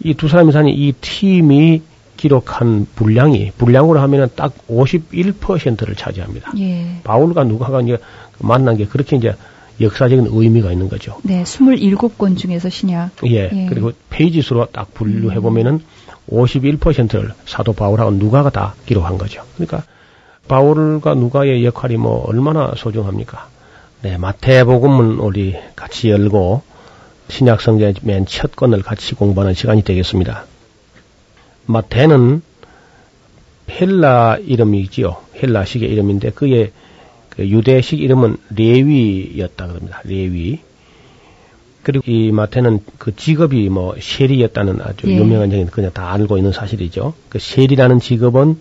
이 0.04 0.14
두 0.14 0.28
사람이 0.28 0.52
다닌 0.54 0.74
이 0.78 0.94
팀이 0.94 1.82
기록한 2.20 2.86
분량이 2.96 3.52
분량으로 3.58 4.02
하면은 4.02 4.28
딱 4.36 4.54
51%를 4.68 5.96
차지합니다. 5.96 6.52
예. 6.60 7.00
바울과 7.06 7.46
누가가 7.46 7.80
이제 7.80 7.98
만난 8.40 8.76
게 8.76 8.86
그렇게 8.86 9.16
이제 9.16 9.34
역사적인 9.80 10.28
의미가 10.30 10.74
있는 10.74 10.90
거죠. 10.90 11.16
네, 11.24 11.44
27권 11.44 12.38
중에서 12.38 12.68
신약. 12.70 13.12
예, 13.28 13.50
예. 13.54 13.66
그리고 13.70 13.94
페이지 14.10 14.42
수로 14.42 14.66
딱 14.66 14.94
분류해 14.94 15.40
보면은 15.40 15.76
음. 15.76 15.82
51%를 16.30 17.32
사도 17.46 17.72
바울하고 17.72 18.12
누가가 18.12 18.50
다 18.50 18.76
기록한 18.86 19.18
거죠. 19.18 19.42
그러니까 19.56 19.84
바울과 20.50 21.14
누가의 21.14 21.64
역할이 21.64 21.96
뭐 21.96 22.26
얼마나 22.28 22.74
소중합니까? 22.76 23.48
네, 24.02 24.18
마태복음은 24.18 25.20
우리 25.20 25.56
같이 25.78 26.10
열고 26.10 26.64
신약 27.30 27.62
성경의 27.62 27.96
맨 28.02 28.26
첫 28.26 28.58
권을 28.58 28.82
같이 28.82 29.16
공부하는 29.16 29.54
시간이 29.54 29.84
되겠습니다. 29.84 30.44
마태는 31.70 32.42
헬라 33.70 34.40
이름이지요. 34.44 35.18
헬라식의 35.42 35.88
이름인데 35.88 36.32
그의 36.32 36.72
그 37.30 37.48
유대식 37.48 38.02
이름은 38.02 38.38
레위였다 38.56 39.68
그럽니다. 39.68 40.02
레위. 40.04 40.60
그리고 41.84 42.04
이 42.08 42.32
마태는 42.32 42.80
그 42.98 43.16
직업이 43.16 43.70
뭐 43.70 43.96
셰리였다는 44.00 44.82
아주 44.82 45.10
예. 45.12 45.16
유명한 45.16 45.52
얘기는 45.52 45.72
그냥 45.72 45.92
다 45.94 46.12
알고 46.12 46.38
있는 46.38 46.52
사실이죠. 46.52 47.14
그 47.30 47.38
셰리라는 47.38 48.00
직업은 48.00 48.58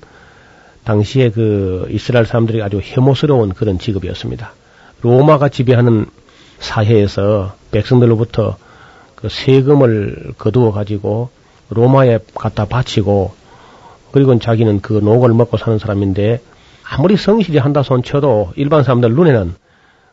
당시에 0.85 1.31
그 1.31 1.89
이스라엘 1.91 2.27
사람들이 2.27 2.63
아주 2.63 2.81
혐오스러운 2.83 3.55
그런 3.55 3.79
직업이었습니다. 3.79 4.53
로마가 5.01 5.49
지배하는 5.49 6.07
사회에서 6.59 7.57
백성들로부터 7.71 8.59
그 9.15 9.29
세금을 9.31 10.35
거두어 10.37 10.73
가지고 10.73 11.31
로마에 11.71 12.19
갖다 12.35 12.65
바치고 12.65 13.33
그리고 14.13 14.39
자기는 14.39 14.81
그 14.81 14.95
녹을 14.95 15.35
먹고 15.35 15.57
사는 15.57 15.79
사람인데 15.79 16.41
아무리 16.91 17.17
성실히 17.17 17.59
한다 17.59 17.83
손 17.83 18.03
쳐도 18.03 18.53
일반 18.57 18.83
사람들 18.83 19.13
눈에는 19.13 19.55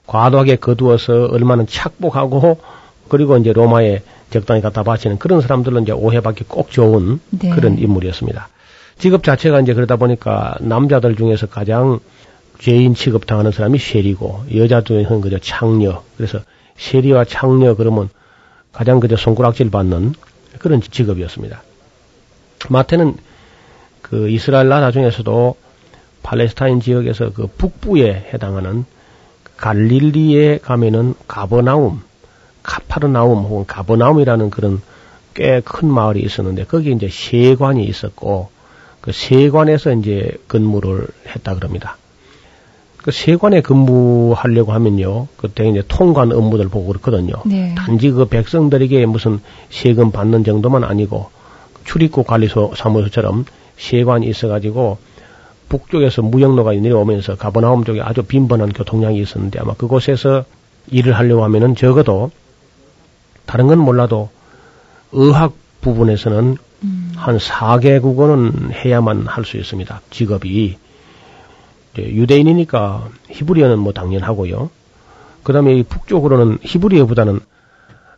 과도하게 0.08 0.58
거두어서 0.58 1.28
얼마나 1.32 1.66
착복하고 1.66 2.60
그리고 3.08 3.38
이제 3.38 3.54
로마에 3.54 4.02
적당히 4.30 4.62
갖다 4.62 4.84
바치는 4.84 5.20
그런 5.20 5.42
사람들은 5.42 5.84
이제 5.84 5.92
오해받기 5.92 6.46
꼭 6.48 6.72
좋은 6.72 7.20
네. 7.30 7.50
그런 7.50 7.78
인물이었습니다. 7.78 8.50
직업 8.98 9.24
자체가 9.24 9.62
이제 9.62 9.74
그러다 9.74 9.96
보니까 9.98 10.56
남자들 10.60 11.16
중에서 11.16 11.48
가장 11.48 12.00
죄인 12.60 12.96
취급당하는 12.96 13.52
사람이 13.52 13.78
쉐리고 13.78 14.46
여자 14.56 14.82
중에서는 14.82 15.22
그저 15.22 15.38
창녀. 15.40 16.04
그래서 16.18 16.40
쉐리와 16.78 17.26
창녀 17.26 17.76
그러면 17.76 18.10
가장 18.72 19.00
그저 19.00 19.16
손가락질 19.16 19.70
받는 19.70 20.14
그런 20.60 20.82
직업이었습니다. 20.82 21.64
마태는 22.70 23.16
그 24.02 24.30
이스라엘 24.30 24.68
나라 24.68 24.92
중에서도 24.92 25.56
팔레스타인 26.24 26.82
지역에서 26.82 27.32
그 27.34 27.48
북부에 27.48 28.30
해당하는 28.34 28.86
갈릴리에 29.58 30.60
가면은 30.60 31.14
가버나움, 31.28 32.02
카파르나움 32.64 33.44
혹은 33.46 33.66
가버나움이라는 33.66 34.50
그런 34.50 34.82
꽤 35.36 35.62
큰 35.64 35.90
마을이 35.90 36.22
있었는데 36.22 36.66
거기 36.66 36.92
이제 36.92 37.10
세관이 37.10 37.84
있었고 37.86 38.50
그 39.02 39.12
세관에서 39.12 39.92
이제 39.94 40.32
근무를 40.48 41.08
했다 41.28 41.54
그럽니다. 41.56 41.98
그 43.06 43.12
세관에 43.12 43.62
근무하려고 43.62 44.72
하면요, 44.72 45.28
그때 45.38 45.70
이제 45.70 45.84
통관 45.88 46.32
업무들 46.32 46.70
보고 46.70 46.88
그렇거든요. 46.88 47.36
네. 47.46 47.76
단지 47.76 48.10
그 48.10 48.26
백성들에게 48.26 49.06
무슨 49.06 49.42
세금 49.70 50.10
받는 50.10 50.44
정도만 50.44 50.84
아니고 50.84 51.30
출입국 51.84 52.26
관리소 52.26 52.74
사무소처럼 52.76 53.46
세관이 53.78 54.26
있어가지고 54.28 54.98
북쪽에서 55.70 56.24
무역로가 56.24 56.72
내려오면서 56.72 57.36
가버나움 57.36 57.84
쪽에 57.84 58.02
아주 58.02 58.24
빈번한 58.24 58.74
교통량이 58.74 59.20
있었는데 59.20 59.60
아마 59.60 59.76
그곳에서 59.76 60.44
일을 60.90 61.14
하려고 61.16 61.44
하면은 61.44 61.76
적어도 61.76 62.32
다른 63.46 63.68
건 63.68 63.78
몰라도 63.78 64.30
의학 65.12 65.54
부분에서는 65.82 66.58
음. 66.84 67.12
한 67.16 67.38
4개국어는 67.38 68.72
해야만 68.72 69.28
할 69.28 69.46
수 69.46 69.58
있습니다. 69.58 70.02
직업이. 70.10 70.78
유대인이니까 72.04 73.10
히브리어는 73.30 73.80
뭐 73.80 73.94
당연하고요. 73.94 74.70
그 75.44 75.54
다음에 75.54 75.84
북쪽으로는 75.84 76.58
히브리어보다는 76.62 77.40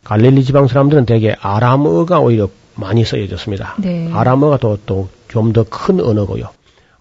갈릴리 0.04 0.44
지방 0.44 0.66
사람들은 0.66 1.06
대개 1.06 1.34
아람어가 1.40 2.20
오히려 2.20 2.48
많이 2.74 3.04
쓰여졌습니다. 3.04 3.74
네. 3.78 4.10
아람어가 4.12 4.56
또 4.58 5.08
좀 5.28 5.52
더 5.52 5.64
큰 5.64 6.00
언어고요. 6.00 6.48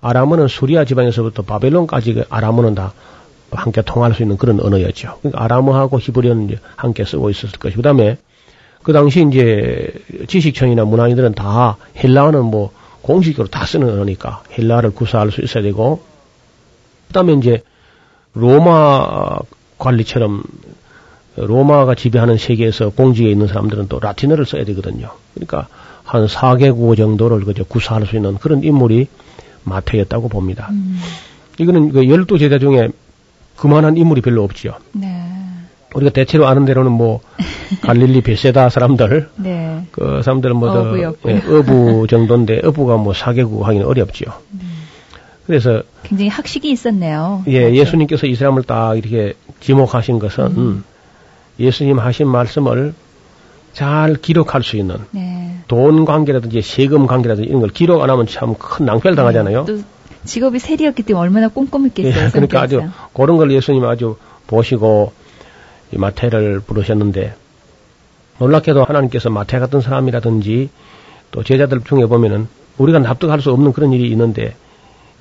아람어는 0.02 0.48
수리아 0.48 0.84
지방에서부터 0.86 1.44
바벨론까지 1.44 2.14
그 2.14 2.24
아람어는 2.30 2.76
다 2.76 2.94
함께 3.52 3.82
통할 3.82 4.14
수 4.14 4.22
있는 4.22 4.38
그런 4.38 4.60
언어였죠. 4.60 5.20
그러니까 5.20 5.44
아람어하고 5.44 6.00
히브리어는 6.00 6.58
함께 6.76 7.06
쓰고 7.06 7.30
있었을 7.30 7.58
것이고, 7.58 7.78
그 7.78 7.84
다음에 7.84 8.18
그 8.84 8.92
당시 8.92 9.26
이제 9.26 9.94
지식청이나 10.28 10.84
문화인들은 10.84 11.34
다 11.36 11.78
헬라어는 12.04 12.44
뭐 12.44 12.72
공식적으로 13.02 13.50
다 13.50 13.66
쓰는 13.66 13.90
언어니까 13.90 14.44
헬라어를 14.58 14.92
구사할 14.92 15.32
수 15.32 15.42
있어야 15.42 15.64
되고, 15.64 16.02
그 17.08 17.14
다음에 17.14 17.34
이제 17.34 17.64
로마 18.34 19.38
관리처럼 19.78 20.44
로마가 21.36 21.96
지배하는 21.96 22.38
세계에서 22.38 22.90
공직에 22.90 23.30
있는 23.30 23.48
사람들은 23.48 23.88
또 23.90 24.00
라틴어를 24.00 24.46
써야 24.46 24.64
되거든요. 24.66 25.12
그러니까 25.34 25.68
한 26.04 26.26
4개국 26.26 26.98
정도를 26.98 27.42
그저 27.42 27.64
구사할 27.64 28.06
수 28.08 28.16
있는 28.16 28.38
그런 28.38 28.64
인물이 28.64 29.08
마태였다고 29.64 30.30
봅니다. 30.30 30.70
음. 30.72 31.00
이거는 31.60 31.92
그 31.92 32.10
열두 32.10 32.40
제자 32.40 32.58
중에 32.58 32.90
그만한 33.56 33.98
인물이 33.98 34.22
별로 34.22 34.44
없지요. 34.44 34.74
네. 34.94 35.24
우리가 35.94 36.12
대체로 36.12 36.48
아는 36.48 36.66
대로는 36.66 36.92
뭐 36.92 37.22
갈릴리 37.82 38.22
베세다 38.22 38.70
사람들, 38.70 39.30
네. 39.36 39.84
그 39.92 40.22
사람들은 40.24 40.56
뭐 40.56 40.70
예, 41.28 41.38
어부 41.38 42.08
정도인데 42.10 42.62
어부가 42.64 42.98
뭐 42.98 43.14
사개국 43.14 43.68
하기는 43.68 43.86
어렵지요. 43.86 44.34
음. 44.54 44.87
그래서 45.48 45.82
굉장히 46.04 46.30
학식이 46.30 46.70
있었네요. 46.70 47.44
예, 47.48 47.64
맞죠? 47.64 47.76
예수님께서 47.76 48.28
이 48.28 48.36
사람을 48.36 48.64
딱 48.64 48.96
이렇게 48.98 49.34
지목하신 49.62 50.20
것은 50.20 50.46
음. 50.58 50.84
예수님 51.60 51.98
하신 52.00 52.28
말씀을 52.28 52.94
잘 53.74 54.16
기록할 54.16 54.64
수 54.64 54.78
있는 54.78 54.98
네. 55.12 55.56
돈 55.68 56.06
관계라든지 56.06 56.62
세금 56.62 57.08
관계라든지 57.08 57.48
이런 57.50 57.62
걸 57.62 57.70
기록 57.70 58.02
안 58.04 58.10
하면 58.10 58.28
참 58.28 58.54
큰 58.56 58.86
낭패를 58.86 59.16
네, 59.16 59.16
당하잖아요. 59.16 59.66
네, 59.66 59.82
직업이 60.26 60.60
세리였기 60.60 61.04
때문에 61.04 61.22
얼마나 61.22 61.48
꼼꼼했겠어요. 61.48 62.26
예, 62.26 62.30
그러니까 62.30 62.62
아주 62.62 62.84
그런 63.14 63.38
걸 63.38 63.52
예수님 63.52 63.84
아주 63.86 64.18
보시고 64.48 65.14
이 65.94 65.98
마태를 65.98 66.60
부르셨는데 66.60 67.34
놀랍게도 68.40 68.84
하나님께서 68.84 69.30
마태 69.30 69.60
같은 69.60 69.80
사람이라든지 69.82 70.70
또 71.32 71.44
제자들 71.44 71.82
중에 71.84 72.06
보면은 72.06 72.48
우리가 72.78 73.00
납득할 73.00 73.42
수 73.42 73.52
없는 73.52 73.74
그런 73.74 73.94
일이 73.94 74.10
있는데 74.12 74.56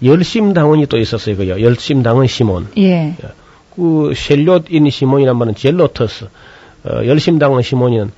열심당원이 0.02 0.86
또 0.86 0.98
있었어요. 0.98 1.36
그요. 1.36 1.60
열심당원 1.60 2.26
시몬. 2.26 2.68
예. 2.78 3.14
그 3.74 4.12
셀롯인 4.14 4.88
시몬이란 4.90 5.36
말은 5.36 5.54
젤로터스. 5.54 6.26
어, 6.84 7.04
열심당원 7.06 7.62
시몬이는 7.62 8.12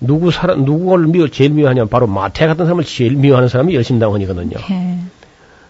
누구 0.00 0.30
사람 0.30 0.64
누구를 0.64 1.06
미워 1.08 1.28
제일 1.28 1.50
미워하냐면 1.50 1.88
바로 1.88 2.06
마태 2.06 2.46
같은 2.46 2.64
사람을 2.64 2.84
제일 2.84 3.16
미워하는 3.16 3.48
사람이 3.48 3.74
열심당원이거든요. 3.74 4.56
예. 4.70 4.98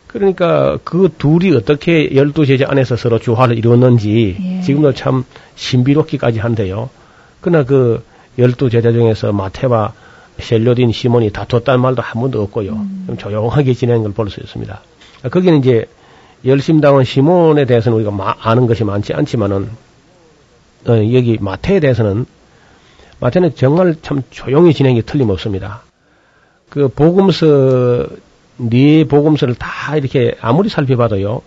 그러니까 0.07 0.79
그 0.85 1.09
둘이 1.19 1.55
어떻게 1.55 2.15
열두 2.15 2.45
제자 2.47 2.67
안에서 2.69 2.97
서로 2.97 3.19
조화를 3.19 3.57
이루었는지 3.59 4.37
예. 4.41 4.61
지금도 4.63 4.93
참 4.95 5.25
신비롭기까지 5.57 6.39
한데요. 6.39 6.91
그러나 7.41 7.65
그 7.65 8.03
열두 8.39 8.71
제자 8.71 8.93
중에서 8.93 9.33
마태와 9.33 9.93
셀롯인 10.39 10.93
시몬이 10.93 11.31
다퉜다는 11.31 11.81
말도 11.81 12.03
한 12.03 12.21
번도 12.23 12.41
없고요. 12.43 12.73
음. 12.73 13.17
조용하게 13.19 13.75
지내는 13.75 14.03
걸 14.03 14.13
볼 14.13 14.31
수 14.31 14.41
있습니다. 14.41 14.81
거기는 15.29 15.59
이제 15.59 15.87
열심당원 16.45 17.05
시몬에 17.05 17.65
대해서는 17.67 17.97
우리가 17.97 18.11
마, 18.11 18.35
아는 18.41 18.67
것이 18.67 18.85
많지 18.85 19.13
않지만은 19.13 19.69
어, 20.89 20.93
여기 20.93 21.39
마태에 21.41 21.81
대해서는 21.81 22.27
마태는 23.21 23.55
정말 23.55 23.97
참 24.01 24.23
조용히 24.31 24.73
진행이 24.73 25.03
틀림없습니다. 25.03 25.83
그 26.71 26.89
복음서 26.89 28.07
네 28.57 29.05
복음서를 29.05 29.55
다 29.57 29.97
이렇게 29.97 30.35
아무리 30.41 30.69
살펴봐도요. 30.69 31.43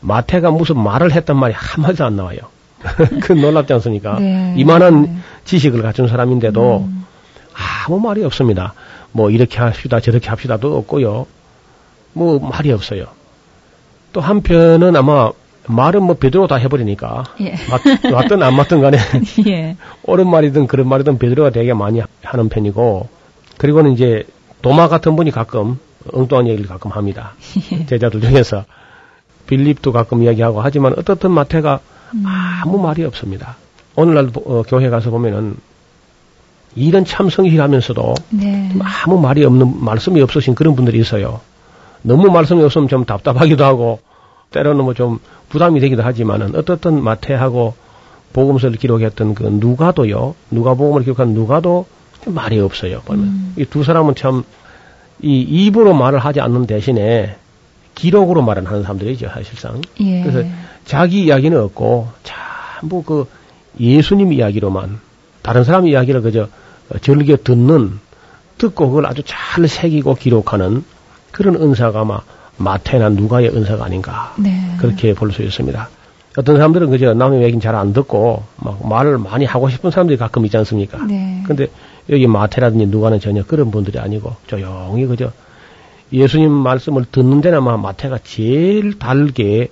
마태가 0.00 0.50
무슨 0.50 0.78
말을 0.78 1.12
했단 1.12 1.36
말이 1.36 1.52
한마디도 1.54 2.04
안 2.04 2.16
나와요. 2.16 2.38
그 3.20 3.32
놀랍지 3.32 3.72
않습니까? 3.74 4.18
네. 4.18 4.54
이만한 4.56 5.22
지식을 5.44 5.82
갖춘 5.82 6.08
사람인데도 6.08 6.84
음. 6.86 7.04
아무 7.86 8.00
말이 8.00 8.24
없습니다. 8.24 8.74
뭐 9.12 9.30
이렇게 9.30 9.58
합시다 9.58 10.00
저렇게 10.00 10.28
합시다도 10.28 10.76
없고요. 10.78 11.26
뭐 12.16 12.38
말이 12.38 12.72
없어요. 12.72 13.06
또 14.12 14.22
한편은 14.22 14.96
아마 14.96 15.30
말은 15.68 16.02
뭐 16.02 16.14
베드로 16.16 16.46
다 16.46 16.56
해버리니까 16.56 17.24
예. 17.40 17.54
맞, 17.70 17.82
맞든 18.10 18.42
안 18.42 18.54
맞든 18.54 18.80
간에 18.80 18.96
예. 19.46 19.76
옳은 20.04 20.26
말이든 20.28 20.66
그런 20.66 20.88
말이든 20.88 21.18
베드로가 21.18 21.50
되게 21.50 21.74
많이 21.74 22.00
하는 22.22 22.48
편이고 22.48 23.08
그리고는 23.58 23.92
이제 23.92 24.26
도마 24.62 24.88
같은 24.88 25.14
분이 25.16 25.30
가끔 25.30 25.78
엉뚱한 26.12 26.46
얘기를 26.48 26.66
가끔 26.66 26.90
합니다. 26.92 27.34
예. 27.72 27.84
제자들 27.84 28.22
중에서 28.22 28.64
빌립도 29.46 29.92
가끔 29.92 30.22
이야기하고 30.22 30.62
하지만 30.62 30.94
어떻든 30.96 31.30
마태가 31.32 31.80
음. 32.14 32.24
아무 32.26 32.78
말이 32.78 33.04
없습니다. 33.04 33.56
오늘날 33.94 34.30
어, 34.46 34.62
교회 34.66 34.88
가서 34.88 35.10
보면은 35.10 35.56
일은 36.76 37.04
참 37.04 37.28
성실하면서도 37.28 38.14
네. 38.30 38.70
아무 39.04 39.20
말이 39.20 39.44
없는 39.44 39.84
말씀이 39.84 40.20
없으신 40.20 40.54
그런 40.54 40.76
분들이 40.76 40.98
있어요. 40.98 41.40
너무 42.06 42.30
말씀이 42.30 42.62
없으면 42.62 42.88
좀 42.88 43.04
답답하기도 43.04 43.64
하고 43.64 44.00
때로는 44.50 44.84
뭐 44.84 44.94
좀 44.94 45.18
부담이 45.48 45.80
되기도 45.80 46.02
하지만은 46.02 46.54
어떻든 46.56 47.02
마태하고 47.02 47.74
복음서를 48.32 48.76
기록했던 48.76 49.34
그 49.34 49.44
누가도요. 49.44 50.34
누가복음을 50.50 51.02
기록한 51.02 51.28
누가도 51.30 51.86
말이 52.26 52.58
없어요. 52.58 53.00
보면 53.04 53.24
음. 53.24 53.54
이두 53.56 53.84
사람은 53.84 54.14
참 54.14 54.44
이 55.22 55.40
입으로 55.40 55.94
말을 55.94 56.18
하지 56.18 56.40
않는 56.40 56.66
대신에 56.66 57.36
기록으로 57.94 58.42
말을 58.42 58.66
하는 58.66 58.82
사람들이죠, 58.82 59.28
사실상. 59.28 59.80
예. 60.00 60.22
그래서 60.22 60.46
자기 60.84 61.24
이야기는 61.24 61.58
없고 61.58 62.08
전부 62.22 63.02
그 63.02 63.26
예수님 63.80 64.32
이야기로만 64.34 65.00
다른 65.42 65.64
사람 65.64 65.86
이야기를 65.86 66.20
그저 66.20 66.48
즐겨 67.00 67.36
듣는 67.36 67.98
듣고 68.58 68.88
그걸 68.88 69.06
아주 69.06 69.22
잘 69.24 69.66
새기고 69.66 70.16
기록하는 70.16 70.84
그런 71.36 71.56
은사가 71.56 72.00
아마 72.00 72.20
마태나 72.56 73.10
누가의 73.10 73.50
은사가 73.54 73.84
아닌가 73.84 74.34
네. 74.38 74.58
그렇게 74.78 75.12
볼 75.12 75.30
수 75.32 75.42
있습니다. 75.42 75.88
어떤 76.38 76.56
사람들은 76.56 76.88
그저 76.90 77.12
남의 77.12 77.42
얘기는 77.42 77.60
잘 77.60 77.74
안 77.74 77.92
듣고 77.92 78.42
막 78.56 78.86
말을 78.88 79.18
많이 79.18 79.44
하고 79.44 79.68
싶은 79.68 79.90
사람들이 79.90 80.16
가끔 80.16 80.46
있지 80.46 80.56
않습니까? 80.56 81.04
네. 81.04 81.42
근데 81.46 81.66
여기 82.08 82.26
마태라든지 82.26 82.86
누가는 82.86 83.20
전혀 83.20 83.42
그런 83.44 83.70
분들이 83.70 83.98
아니고 83.98 84.34
조용히 84.46 85.04
그저 85.06 85.30
예수님 86.10 86.50
말씀을 86.50 87.04
듣는 87.12 87.42
데나마 87.42 87.76
마태가 87.76 88.20
제일 88.24 88.98
달게 88.98 89.68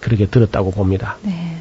그렇게 0.00 0.24
들었다고 0.26 0.70
봅니다. 0.70 1.16
네. 1.22 1.58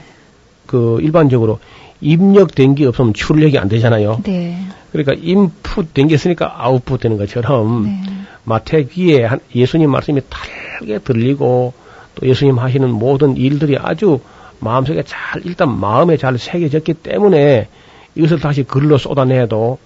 그 0.65 0.99
일반적으로 1.01 1.59
입력된 2.01 2.75
게 2.75 2.85
없으면 2.85 3.13
출력이 3.13 3.57
안 3.57 3.69
되잖아요. 3.69 4.21
네. 4.23 4.57
그러니까 4.91 5.13
인풋 5.21 5.93
된 5.93 6.07
게 6.07 6.15
있으니까 6.15 6.55
아웃풋 6.57 6.99
되는 7.01 7.17
것처럼 7.17 7.83
네. 7.85 8.01
마태 8.43 8.85
귀에 8.85 9.29
예수님 9.55 9.89
말씀이 9.91 10.21
달게 10.29 10.99
들리고 10.99 11.73
또 12.15 12.27
예수님 12.27 12.57
하시는 12.59 12.89
모든 12.89 13.37
일들이 13.37 13.77
아주 13.77 14.19
마음속에 14.59 15.03
잘 15.03 15.41
일단 15.45 15.79
마음에 15.79 16.17
잘 16.17 16.37
새겨졌기 16.37 16.95
때문에 16.95 17.67
이것을 18.15 18.39
다시 18.39 18.63
글로 18.63 18.97
쏟아내도 18.97 19.77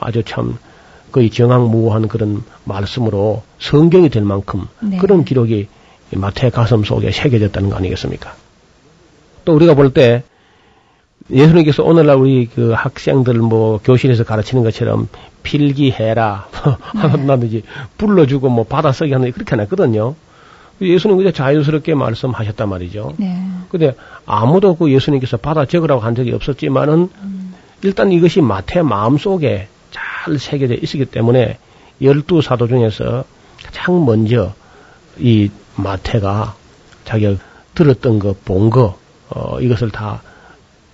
아주 0.00 0.22
참 0.24 0.56
거의 1.12 1.30
정황무한 1.30 2.08
그런 2.08 2.42
말씀으로 2.64 3.42
성경이 3.58 4.08
될 4.08 4.24
만큼 4.24 4.66
네. 4.80 4.96
그런 4.96 5.24
기록이 5.24 5.68
마태 6.12 6.50
가슴 6.50 6.84
속에 6.84 7.10
새겨졌다는 7.10 7.70
거 7.70 7.76
아니겠습니까? 7.76 8.34
또 9.44 9.54
우리가 9.54 9.74
볼 9.74 9.90
때 9.92 10.22
예수님께서 11.30 11.82
오늘날 11.82 12.16
우리 12.16 12.46
그 12.46 12.72
학생들 12.72 13.34
뭐 13.34 13.80
교실에서 13.82 14.24
가르치는 14.24 14.62
것처럼 14.62 15.08
필기해라 15.42 16.48
하나든지 16.52 17.62
네. 17.64 17.68
불러주고 17.96 18.48
뭐 18.50 18.64
받아 18.64 18.92
쓰기 18.92 19.12
하는 19.12 19.32
그렇게 19.32 19.54
안 19.54 19.60
했거든요. 19.60 20.14
예수님 20.80 21.16
그냥 21.16 21.32
자유스럽게 21.32 21.94
말씀하셨단 21.94 22.68
말이죠. 22.68 23.14
네. 23.16 23.38
근데 23.70 23.94
아무도 24.26 24.74
그 24.76 24.90
예수님께서 24.92 25.36
받아 25.36 25.64
적으라고 25.64 26.00
한 26.02 26.14
적이 26.14 26.32
없었지만은 26.32 27.08
음. 27.22 27.54
일단 27.82 28.12
이것이 28.12 28.40
마태 28.40 28.82
마음 28.82 29.16
속에 29.16 29.68
잘 29.90 30.38
새겨져 30.38 30.74
있었기 30.74 31.06
때문에 31.06 31.58
열두 32.02 32.42
사도 32.42 32.66
중에서 32.66 33.24
가장 33.62 34.04
먼저 34.04 34.52
이 35.18 35.50
마태가 35.76 36.54
자기가 37.04 37.36
들었던 37.74 38.18
거, 38.18 38.34
본 38.44 38.70
거, 38.70 38.98
어, 39.30 39.60
이것을 39.60 39.90
다 39.90 40.22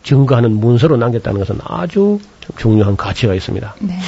증거하는 0.03 0.53
문서로 0.53 0.97
남겼다는 0.97 1.41
것은 1.41 1.59
아주 1.65 2.21
중요한 2.57 2.97
가치가 2.97 3.35
있습니다. 3.35 3.75
네. 3.81 3.99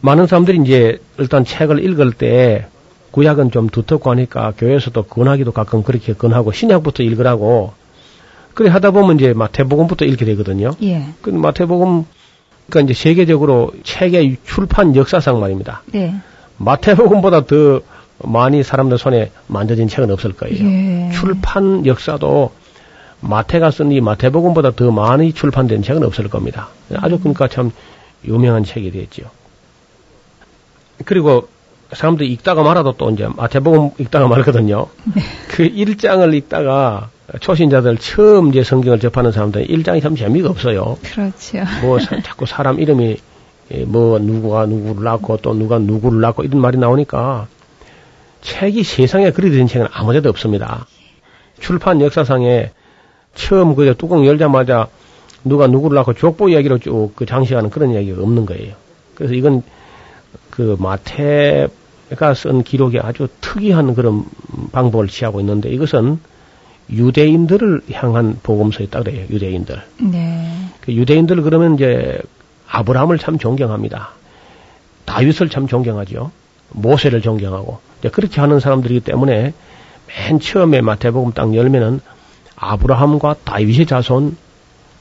많은 0.00 0.26
사람들이 0.26 0.60
이제 0.62 1.00
일단 1.18 1.44
책을 1.44 1.82
읽을 1.82 2.12
때 2.12 2.66
구약은 3.10 3.52
좀 3.52 3.68
두텁고 3.68 4.10
하니까 4.10 4.52
교회에서도 4.58 5.02
권하기도 5.04 5.52
가끔 5.52 5.82
그렇게 5.82 6.12
권하고 6.12 6.52
신약부터 6.52 7.02
읽으라고 7.04 7.72
그래 8.54 8.70
하다 8.70 8.90
보면 8.90 9.16
이제 9.16 9.32
마태복음부터 9.32 10.04
읽게 10.04 10.24
되거든요. 10.26 10.72
예. 10.82 11.06
그 11.22 11.30
마태복음 11.30 12.04
그러니까 12.68 12.92
이제 12.92 13.00
세계적으로 13.00 13.72
책의 13.82 14.38
출판 14.44 14.96
역사상 14.96 15.40
말입니다. 15.40 15.82
네. 15.86 16.14
마태복음보다 16.58 17.46
더 17.46 17.80
많이 18.22 18.62
사람들 18.62 18.98
손에 18.98 19.30
만져진 19.46 19.88
책은 19.88 20.10
없을 20.10 20.32
거예요. 20.32 20.56
예. 20.64 21.10
출판 21.14 21.86
역사도 21.86 22.52
마태가 23.24 23.70
쓴 23.70 23.90
이 23.90 24.00
마태복음보다 24.00 24.72
더 24.72 24.90
많이 24.90 25.32
출판된 25.32 25.82
책은 25.82 26.04
없을 26.04 26.28
겁니다. 26.28 26.68
아주 26.96 27.18
그러니까 27.18 27.48
참 27.48 27.70
유명한 28.24 28.64
책이 28.64 28.90
되었죠. 28.90 29.24
그리고 31.04 31.48
사람들이 31.92 32.30
읽다가 32.32 32.62
말아도 32.62 32.92
또 32.92 33.10
이제 33.10 33.28
마태복음 33.34 33.90
읽다가 33.98 34.28
말거든요. 34.28 34.86
네. 35.14 35.22
그 35.48 35.68
1장을 35.68 36.34
읽다가 36.34 37.10
초신자들 37.40 37.98
처음 37.98 38.50
이제 38.50 38.62
성경을 38.62 39.00
접하는 39.00 39.32
사람들은 39.32 39.66
1장이 39.66 40.02
참 40.02 40.16
재미가 40.16 40.50
없어요. 40.50 40.98
그렇죠. 41.02 41.58
뭐 41.82 41.98
사, 41.98 42.20
자꾸 42.20 42.46
사람 42.46 42.78
이름이 42.78 43.16
예, 43.72 43.84
뭐 43.84 44.18
누구가 44.18 44.66
누구를 44.66 45.04
낳고 45.04 45.38
또 45.38 45.54
누가 45.54 45.78
누구를 45.78 46.20
낳고 46.20 46.42
이런 46.42 46.60
말이 46.60 46.76
나오니까 46.76 47.46
책이 48.42 48.82
세상에 48.82 49.30
그리된 49.30 49.66
책은 49.66 49.88
아무데도 49.90 50.28
없습니다. 50.28 50.86
출판 51.60 52.02
역사상에 52.02 52.70
처음 53.34 53.74
그 53.74 53.94
뚜껑 53.96 54.24
열자마자 54.26 54.88
누가 55.44 55.66
누구를 55.66 55.96
낳고 55.96 56.14
족보 56.14 56.48
이야기로 56.48 56.78
쭉 56.78 57.14
그 57.14 57.26
장식하는 57.26 57.70
그런 57.70 57.90
이야기가 57.90 58.22
없는 58.22 58.46
거예요. 58.46 58.74
그래서 59.14 59.34
이건 59.34 59.62
그 60.50 60.76
마태가 60.78 62.34
쓴 62.34 62.62
기록이 62.62 62.98
아주 62.98 63.28
특이한 63.40 63.94
그런 63.94 64.24
방법을 64.72 65.08
취하고 65.08 65.40
있는데 65.40 65.70
이것은 65.70 66.18
유대인들을 66.90 67.82
향한 67.92 68.38
복음서였다 68.42 69.02
그래요. 69.02 69.26
유대인들. 69.30 69.82
네. 70.00 70.50
그 70.80 70.92
유대인들 70.92 71.42
그러면 71.42 71.74
이제 71.74 72.18
아브라함을 72.68 73.18
참 73.18 73.38
존경합니다. 73.38 74.10
다윗을 75.04 75.48
참 75.48 75.66
존경하죠. 75.66 76.30
모세를 76.70 77.22
존경하고 77.22 77.78
이제 78.00 78.08
그렇게 78.08 78.40
하는 78.40 78.60
사람들이기 78.60 79.00
때문에 79.00 79.52
맨 80.06 80.40
처음에 80.40 80.80
마태복음 80.80 81.32
딱 81.32 81.54
열면은 81.54 82.00
아브라함과 82.64 83.36
다윗의 83.44 83.86
자손 83.86 84.36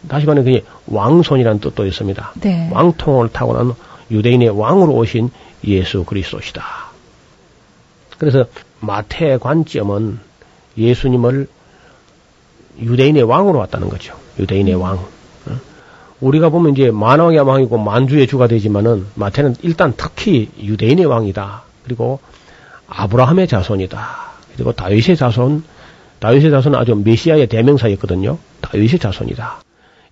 다시 0.07 0.25
말하면 0.25 0.43
그게 0.43 0.65
왕손이라는 0.87 1.61
뜻도 1.61 1.85
있습니다. 1.85 2.33
네. 2.41 2.69
왕통을 2.71 3.29
타고난 3.29 3.73
유대인의 4.11 4.49
왕으로 4.49 4.93
오신 4.93 5.29
예수 5.65 6.03
그리스도시다. 6.03 6.63
그래서 8.17 8.45
마태의 8.81 9.39
관점은 9.39 10.19
예수님을 10.77 11.47
유대인의 12.81 13.23
왕으로 13.23 13.59
왔다는 13.59 13.87
거죠. 13.87 14.15
유대인의 14.39 14.75
왕. 14.75 14.95
어? 14.97 15.59
우리가 16.19 16.49
보면 16.49 16.73
이제 16.73 16.91
만왕의 16.91 17.39
왕이고 17.39 17.77
만주의 17.77 18.27
주가 18.27 18.47
되지만은 18.47 19.05
마태는 19.15 19.55
일단 19.61 19.93
특히 19.95 20.49
유대인의 20.61 21.05
왕이다. 21.05 21.63
그리고 21.85 22.19
아브라함의 22.87 23.47
자손이다. 23.47 24.33
그리고 24.53 24.73
다윗의 24.73 25.15
자손, 25.15 25.63
다윗의 26.23 26.51
자손은 26.51 26.79
아주 26.79 26.95
메시아의 26.95 27.47
대명사였거든요. 27.47 28.37
다윗의 28.61 28.99
자손이다. 28.99 29.61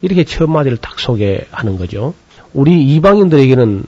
이렇게 0.02 0.26
첫 0.26 0.50
마디를 0.50 0.76
딱 0.76 1.00
소개하는 1.00 1.78
거죠. 1.78 2.14
우리 2.54 2.84
이방인들에게는 2.96 3.86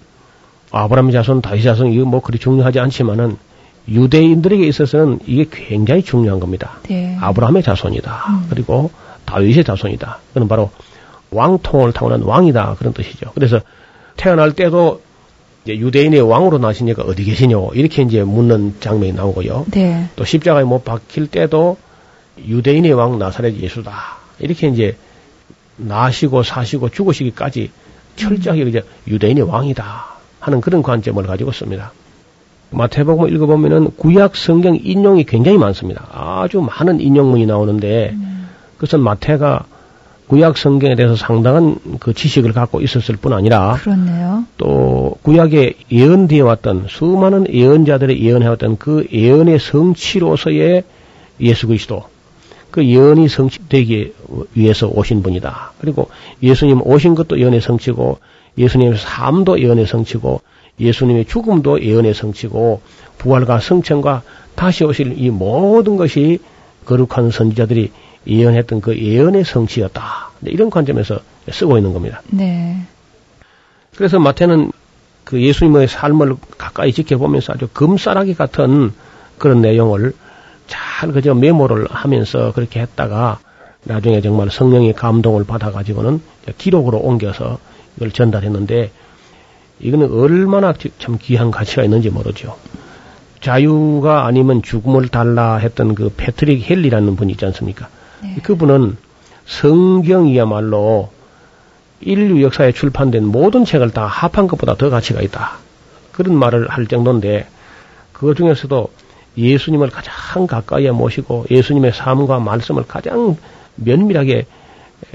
아브라함의 0.71 1.11
자손, 1.11 1.41
다윗의 1.41 1.63
자손 1.65 1.91
이거 1.91 2.05
뭐 2.05 2.21
그리 2.21 2.39
중요하지 2.39 2.79
않지만은 2.79 3.35
유대인들에게 3.89 4.65
있어서는 4.65 5.19
이게 5.25 5.45
굉장히 5.51 6.01
중요한 6.01 6.39
겁니다. 6.39 6.79
네. 6.87 7.17
아브라함의 7.19 7.61
자손이다. 7.61 8.45
그리고 8.49 8.89
다윗의 9.25 9.65
자손이다. 9.65 10.19
그는 10.33 10.47
바로 10.47 10.71
왕통을 11.31 11.91
타고난 11.91 12.21
왕이다. 12.21 12.75
그런 12.79 12.93
뜻이죠. 12.93 13.31
그래서 13.33 13.59
태어날 14.15 14.53
때도 14.53 15.01
이제 15.65 15.77
유대인의 15.77 16.21
왕으로 16.21 16.57
나시니까 16.59 17.03
어디 17.03 17.25
계시냐고 17.25 17.73
이렇게 17.75 18.01
이제 18.01 18.23
묻는 18.23 18.75
장면이 18.79 19.11
나오고요. 19.11 19.65
네. 19.71 20.07
또 20.15 20.23
십자가에 20.23 20.63
못 20.63 20.85
박힐 20.85 21.27
때도 21.27 21.75
유대인의 22.37 22.93
왕 22.93 23.19
나사렛 23.19 23.55
예수다. 23.55 23.93
이렇게 24.39 24.67
이제 24.67 24.97
나시고 25.77 26.43
사시고 26.43 26.89
죽으시기까지 26.89 27.71
철저하게 28.15 28.63
이제 28.63 28.83
유대인의 29.07 29.43
왕이다 29.43 30.05
하는 30.39 30.61
그런 30.61 30.83
관점을 30.83 31.25
가지고 31.25 31.51
씁니다. 31.51 31.91
마태복음 32.71 33.33
읽어보면은 33.33 33.91
구약 33.97 34.35
성경 34.35 34.75
인용이 34.75 35.25
굉장히 35.25 35.57
많습니다. 35.57 36.07
아주 36.11 36.61
많은 36.61 36.99
인용문이 36.99 37.45
나오는데 37.45 38.15
그것은 38.75 38.99
마태가 38.99 39.65
구약 40.27 40.57
성경에 40.57 40.95
대해서 40.95 41.15
상당한 41.15 41.75
그 41.99 42.13
지식을 42.13 42.53
갖고 42.53 42.81
있었을 42.81 43.17
뿐 43.17 43.33
아니라 43.33 43.73
그렇네요. 43.73 44.45
또 44.57 45.17
구약에 45.21 45.75
예언되어 45.91 46.45
왔던 46.45 46.87
수많은 46.89 47.53
예언자들의 47.53 48.19
예언해왔던 48.19 48.77
그 48.77 49.05
예언의 49.11 49.59
성취로서의 49.59 50.83
예수 51.41 51.67
그리스도 51.67 52.05
그 52.73 52.83
예언이 52.83 53.29
성취되기 53.29 54.13
위해서 54.55 54.87
오신 54.87 55.21
분이다. 55.21 55.73
그리고 55.79 56.09
예수님 56.41 56.81
오신 56.81 57.13
것도 57.13 57.39
예언의 57.39 57.61
성취고 57.61 58.17
예수님의 58.57 58.97
삶도 58.97 59.61
예언의 59.61 59.85
성취고 59.85 60.41
예수님의 60.79 61.25
죽음도 61.25 61.83
예언의 61.83 62.15
성취고 62.15 62.81
부활과 63.19 63.59
성천과 63.59 64.23
다시 64.55 64.85
오실 64.85 65.13
이 65.19 65.29
모든 65.29 65.97
것이 65.97 66.39
거룩한 66.85 67.29
선지자들이 67.29 67.91
예언했던 68.25 68.81
그 68.81 68.97
예언의 68.97 69.43
성취였다. 69.43 70.31
이런 70.45 70.71
관점에서 70.71 71.19
쓰고 71.51 71.77
있는 71.77 71.93
겁니다. 71.93 72.23
네. 72.31 72.75
그래서 73.95 74.17
마태는 74.17 74.71
그 75.25 75.39
예수님의 75.39 75.87
삶을 75.87 76.37
가까이 76.57 76.91
지켜보면서 76.91 77.53
아주 77.53 77.67
금싸라기 77.71 78.33
같은 78.33 78.93
그런 79.37 79.61
내용을 79.61 80.13
잘 80.67 81.11
그저 81.11 81.33
메모를 81.33 81.87
하면서 81.89 82.51
그렇게 82.53 82.79
했다가 82.81 83.39
나중에 83.83 84.21
정말 84.21 84.49
성령의 84.49 84.93
감동을 84.93 85.43
받아가지고는 85.43 86.21
기록으로 86.57 86.99
옮겨서 86.99 87.59
이걸 87.97 88.11
전달했는데 88.11 88.91
이거는 89.79 90.11
얼마나 90.11 90.73
참 90.99 91.17
귀한 91.21 91.51
가치가 91.51 91.83
있는지 91.83 92.09
모르죠. 92.09 92.57
자유가 93.41 94.25
아니면 94.25 94.61
죽음을 94.61 95.09
달라 95.09 95.57
했던 95.57 95.95
그 95.95 96.09
패트릭 96.15 96.69
헬리라는 96.69 97.17
분이 97.17 97.33
있지 97.33 97.45
않습니까? 97.45 97.89
네. 98.21 98.35
그분은 98.41 98.95
성경이야말로 99.45 101.11
인류 101.99 102.41
역사에 102.41 102.71
출판된 102.71 103.25
모든 103.25 103.65
책을 103.65 103.91
다 103.91 104.05
합한 104.05 104.47
것보다 104.47 104.75
더 104.75 104.89
가치가 104.89 105.21
있다. 105.21 105.57
그런 106.13 106.37
말을 106.37 106.69
할 106.69 106.87
정도인데 106.87 107.47
그 108.13 108.33
중에서도 108.35 108.89
예수님을 109.37 109.89
가장 109.89 110.47
가까이에 110.47 110.91
모시고 110.91 111.45
예수님의 111.49 111.93
삶과 111.93 112.39
말씀을 112.39 112.83
가장 112.87 113.37
면밀하게 113.75 114.45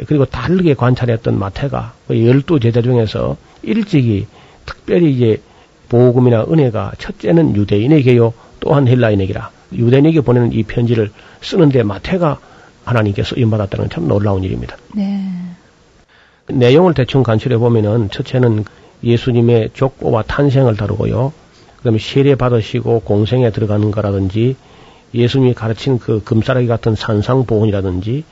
그리고 0.06 0.24
다르게 0.24 0.74
관찰했던 0.74 1.38
마태가 1.38 1.94
그 2.08 2.26
열두 2.26 2.60
제자 2.60 2.82
중에서 2.82 3.36
일찍이 3.62 4.26
특별히 4.66 5.12
이제 5.12 5.40
복음이나 5.88 6.44
은혜가 6.44 6.92
첫째는 6.98 7.56
유대인에게요 7.56 8.34
또한 8.60 8.86
헬라인에게라 8.86 9.50
유대인에게 9.72 10.20
보내는 10.20 10.52
이 10.52 10.62
편지를 10.62 11.10
쓰는데 11.40 11.82
마태가 11.82 12.38
하나님께 12.84 13.22
쓰임 13.22 13.50
받았다는 13.50 13.88
건참 13.88 14.08
놀라운 14.08 14.42
일입니다. 14.44 14.76
네. 14.94 15.22
내용을 16.48 16.94
대충 16.94 17.22
간추려 17.22 17.58
보면은 17.58 18.10
첫째는 18.10 18.64
예수님의 19.04 19.70
족보와 19.74 20.22
탄생을 20.22 20.76
다루고요. 20.76 21.32
그다음에 21.78 21.98
세례 21.98 22.34
받으시고 22.34 23.00
공생에 23.00 23.50
들어가는 23.50 23.90
거라든지 23.90 24.56
예수님이 25.14 25.54
가르친 25.54 25.98
그 25.98 26.22
금사라기 26.22 26.66
같은 26.66 26.94
산상 26.94 27.46
보훈이라든지 27.46 28.24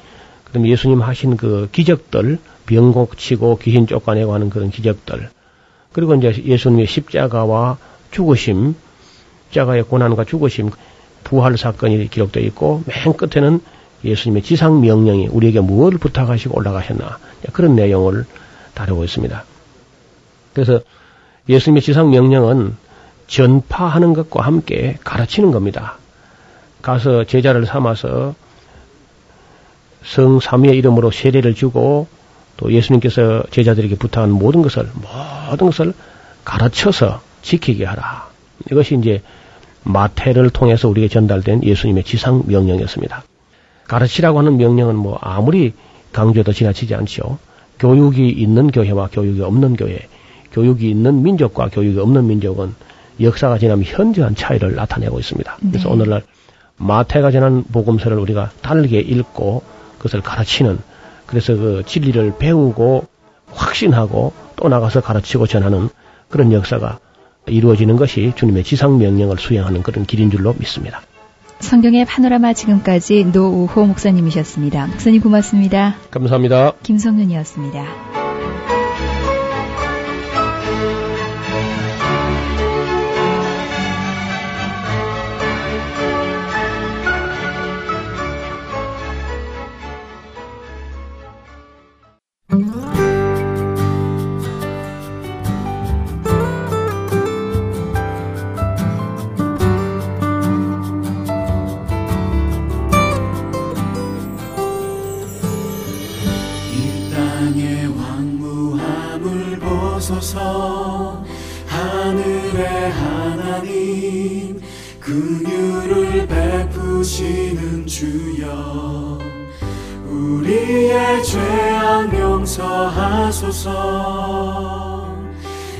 그다음에 0.45 0.69
예수님 0.69 1.01
하신 1.01 1.37
그 1.37 1.69
기적들 1.73 2.39
병 2.67 2.93
고치고 2.93 3.59
귀신 3.59 3.87
쫓아내고 3.87 4.35
하는 4.35 4.51
그런 4.51 4.71
기적들 4.71 5.31
그리고 5.93 6.15
이제 6.15 6.35
예수님의 6.45 6.87
십자가와 6.87 7.79
죽으심 8.11 8.75
십자가의 9.47 9.85
고난과 9.85 10.25
죽으심 10.25 10.71
부활 11.25 11.57
사건이 11.57 12.09
기록되어 12.11 12.43
있고 12.45 12.83
맨 12.87 13.17
끝에는 13.17 13.61
예수님의 14.05 14.43
지상 14.43 14.81
명령이 14.81 15.29
우리에게 15.29 15.61
무엇을 15.61 15.99
부탁하시고 15.99 16.57
올라가셨나 16.57 17.19
그런 17.53 17.75
내용을 17.75 18.27
다루고 18.75 19.05
있습니다. 19.05 19.45
그래서 20.53 20.81
예수님의 21.49 21.83
지상 21.83 22.11
명령은 22.11 22.77
전파하는 23.27 24.13
것과 24.15 24.45
함께 24.45 24.99
가르치는 25.05 25.51
겁니다. 25.51 25.99
가서 26.83 27.25
제자를 27.25 27.67
삼아서 27.67 28.35
성삼위의 30.05 30.77
이름으로 30.79 31.11
세례를 31.11 31.55
주고 31.55 32.07
또 32.57 32.73
예수님께서 32.73 33.43
제자들에게 33.51 33.97
부탁한 33.97 34.31
모든 34.31 34.63
것을 34.63 34.89
모든 35.51 35.67
것을 35.67 35.93
가르쳐서 36.45 37.21
지키게 37.43 37.85
하라. 37.85 38.29
이것이 38.71 38.97
이제 38.97 39.23
마태를 39.83 40.51
통해서 40.51 40.89
우리에게 40.89 41.13
전달된 41.13 41.63
예수님의 41.65 42.05
지상 42.05 42.43
명령이었습니다. 42.47 43.25
가르치라고 43.87 44.39
하는 44.39 44.57
명령은 44.57 44.97
뭐 44.97 45.19
아무리 45.21 45.75
강조해도 46.13 46.53
지나치지 46.53 46.95
않죠. 46.95 47.39
교육이 47.79 48.31
있는 48.31 48.71
교회와 48.71 49.09
교육이 49.13 49.43
없는 49.43 49.77
교회, 49.77 50.09
교육이 50.53 50.89
있는 50.89 51.23
민족과 51.23 51.69
교육이 51.69 51.99
없는 51.99 52.27
민족은 52.27 52.75
역사가 53.21 53.59
지나면 53.59 53.85
현저한 53.85 54.35
차이를 54.35 54.75
나타내고 54.75 55.19
있습니다. 55.19 55.57
네. 55.61 55.71
그래서 55.71 55.91
오늘날 55.91 56.23
마태가 56.77 57.31
전한 57.31 57.65
복음서를 57.65 58.19
우리가 58.19 58.51
다르게 58.61 58.99
읽고 59.01 59.63
그것을 59.99 60.21
가르치는 60.21 60.79
그래서 61.27 61.57
그 61.57 61.83
진리를 61.87 62.35
배우고 62.39 63.07
확신하고 63.53 64.33
또 64.57 64.69
나가서 64.69 65.01
가르치고 65.01 65.47
전하는 65.47 65.89
그런 66.29 66.53
역사가 66.53 66.99
이루어지는 67.47 67.97
것이 67.97 68.33
주님의 68.37 68.65
지상 68.65 68.99
명령을 68.99 69.39
수행하는 69.39 69.83
그런 69.83 70.05
길인 70.05 70.31
줄로 70.31 70.55
믿습니다. 70.59 71.03
성경의 71.61 72.05
파노라마 72.05 72.53
지금까지 72.53 73.25
노우호 73.33 73.87
목사님이셨습니다. 73.87 74.89
목사님 74.89 75.21
고맙습니다. 75.23 75.97
감사합니다. 76.11 76.73
김성윤이었습니다. 76.83 78.26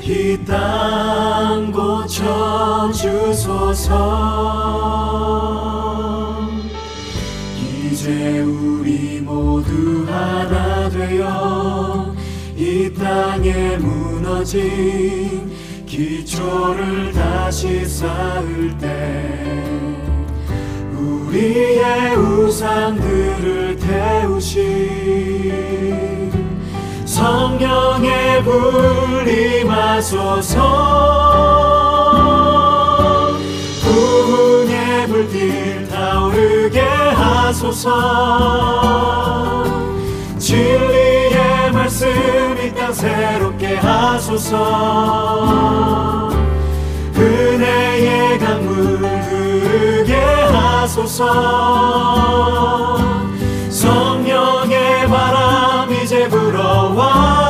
이 0.03 0.43
땅 0.45 1.71
고쳐 1.71 2.89
주소서. 2.91 3.93
이제 7.59 8.39
우리 8.39 9.21
모두 9.21 10.05
하나 10.07 10.89
되어 10.89 12.15
이 12.55 12.91
땅에 12.93 13.77
무너진 13.77 15.51
기초를 15.85 17.11
다시 17.11 17.85
쌓을 17.85 18.75
때 18.79 19.96
우리의 21.27 22.15
우상들을 22.15 23.77
태우신 23.79 24.61
성령의 27.05 28.43
불이 28.43 29.65
마소서. 29.65 30.61
구의 33.83 35.07
불길 35.07 35.87
타오르게 35.89 36.79
하소서. 36.79 37.89
진리의 40.37 41.71
말씀 41.73 42.07
이 42.07 42.73
땅 42.73 42.93
새롭게 42.93 43.75
하소서 43.75 44.57
은혜의 47.37 48.39
강물 48.39 48.97
흐르게 48.97 50.15
하소서. 50.51 51.27
성령의 53.69 55.07
바람 55.07 55.93
이제 55.93 56.27
불어와 56.27 57.46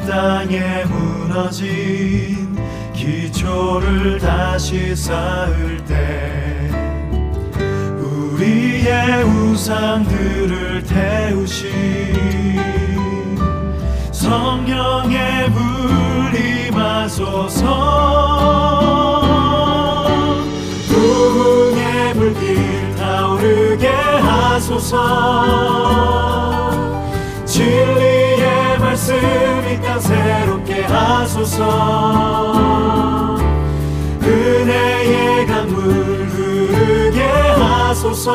땅에 0.00 0.84
무너진 0.84 2.56
기초를 2.92 4.18
다시 4.18 4.94
쌓을 4.94 5.84
때 5.84 6.70
우리의 7.98 9.24
우상들을 9.24 10.84
태우신 10.84 11.74
성령의 14.12 15.50
불이 15.50 16.70
마소서. 16.70 17.66
부흥의 20.88 22.14
불길 22.14 22.94
타오르게 22.96 23.88
하소서. 23.88 24.94
진리 27.44 28.13
의 29.14 29.62
말씀 29.62 29.72
이땅 29.72 30.00
새롭게 30.00 30.82
하소서. 30.82 31.64
은혜의 34.22 35.46
강물 35.46 35.78
흐르게 36.28 37.22
하소서 37.22 38.30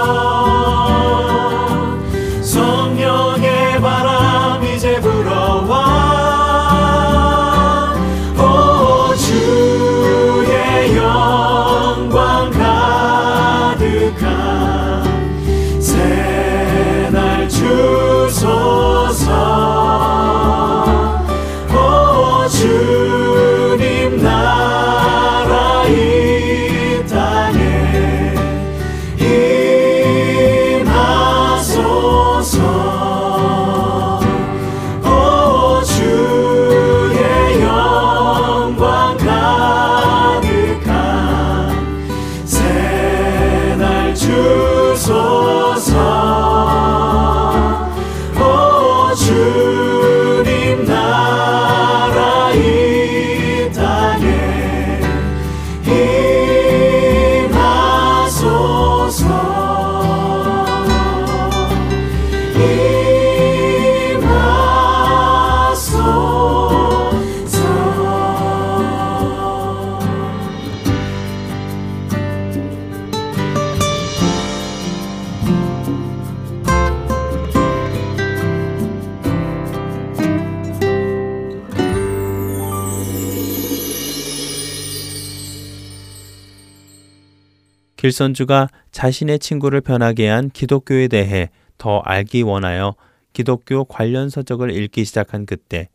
길선주가 87.99 88.69
자신의 88.91 89.39
친구를 89.39 89.81
변하게 89.81 90.29
한 90.29 90.49
기독교에 90.49 91.09
대해 91.09 91.49
더 91.77 91.99
알기 91.99 92.43
원하여 92.43 92.95
기독교 93.33 93.83
관련 93.83 94.29
서적을 94.29 94.71
읽기 94.71 95.03
시작한 95.03 95.45
그때 95.45 95.89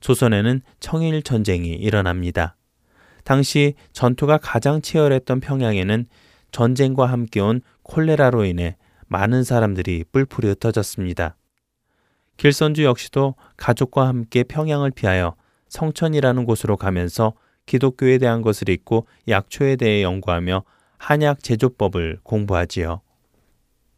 조선에는 0.00 0.62
청일 0.80 1.22
전쟁이 1.22 1.74
일어납니다. 1.74 2.56
당시 3.24 3.74
전투가 3.92 4.38
가장 4.38 4.80
치열했던 4.80 5.40
평양에는 5.40 6.06
전쟁과 6.52 7.04
함께 7.04 7.40
온 7.40 7.60
콜레라로 7.82 8.46
인해 8.46 8.78
많은 9.08 9.44
사람들이 9.44 10.04
뿔풀이 10.10 10.48
흩어졌습니다. 10.48 11.36
길선주 12.38 12.84
역시도 12.84 13.34
가족과 13.58 14.08
함께 14.08 14.42
평양을 14.42 14.90
피하여 14.92 15.34
성천이라는 15.68 16.46
곳으로 16.46 16.78
가면서 16.78 17.34
기독교에 17.66 18.16
대한 18.16 18.40
것을 18.40 18.70
읽고 18.70 19.06
약초에 19.28 19.76
대해 19.76 20.02
연구하며 20.02 20.64
한약 21.02 21.42
제조법을 21.42 22.20
공부하지요. 22.22 23.00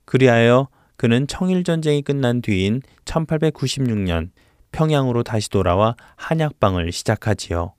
그리하여 0.07 0.69
그는 0.97 1.27
청일 1.27 1.63
전쟁이 1.63 2.01
끝난 2.01 2.41
뒤인 2.41 2.81
1896년 3.05 4.31
평양으로 4.73 5.23
다시 5.23 5.51
돌아와 5.51 5.97
한약방을 6.17 6.93
시작하지요. 6.93 7.75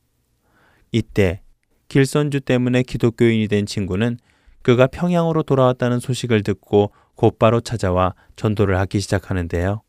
이때 0.91 1.41
길선주 1.87 2.41
때문에 2.41 2.83
기독교인이 2.83 3.47
된 3.47 3.65
친구는 3.65 4.19
그가 4.61 4.85
평양으로 4.85 5.41
돌아왔다는 5.41 5.99
소식을 5.99 6.43
듣고 6.43 6.91
곧바로 7.15 7.61
찾아와 7.61 8.13
전도를 8.35 8.77
하기 8.77 8.99
시작하는데요. 8.99 9.81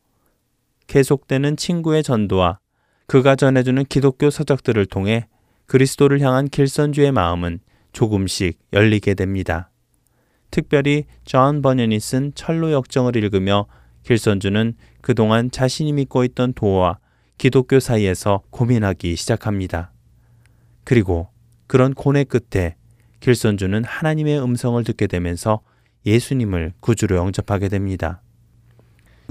계속되는 0.87 1.57
친구의 1.57 2.01
전도와 2.01 2.57
그가 3.05 3.35
전해주는 3.35 3.85
기독교 3.85 4.31
서적들을 4.31 4.87
통해 4.87 5.27
그리스도를 5.67 6.21
향한 6.21 6.47
길선주의 6.47 7.11
마음은 7.11 7.59
조금씩 7.97 8.59
열리게 8.73 9.15
됩니다. 9.15 9.71
특별히 10.51 11.05
존 11.25 11.63
버니언이 11.63 11.99
쓴 11.99 12.31
천로역정을 12.35 13.15
읽으며 13.15 13.65
길선주는 14.03 14.75
그동안 15.01 15.49
자신이 15.49 15.93
믿고 15.93 16.23
있던 16.25 16.53
도와 16.53 16.99
기독교 17.39 17.79
사이에서 17.79 18.43
고민하기 18.51 19.15
시작합니다. 19.15 19.91
그리고 20.83 21.29
그런 21.65 21.95
고뇌 21.95 22.23
끝에 22.25 22.75
길선주는 23.19 23.83
하나님의 23.83 24.43
음성을 24.43 24.83
듣게 24.83 25.07
되면서 25.07 25.61
예수님을 26.05 26.73
구주로 26.79 27.15
영접하게 27.15 27.67
됩니다. 27.67 28.21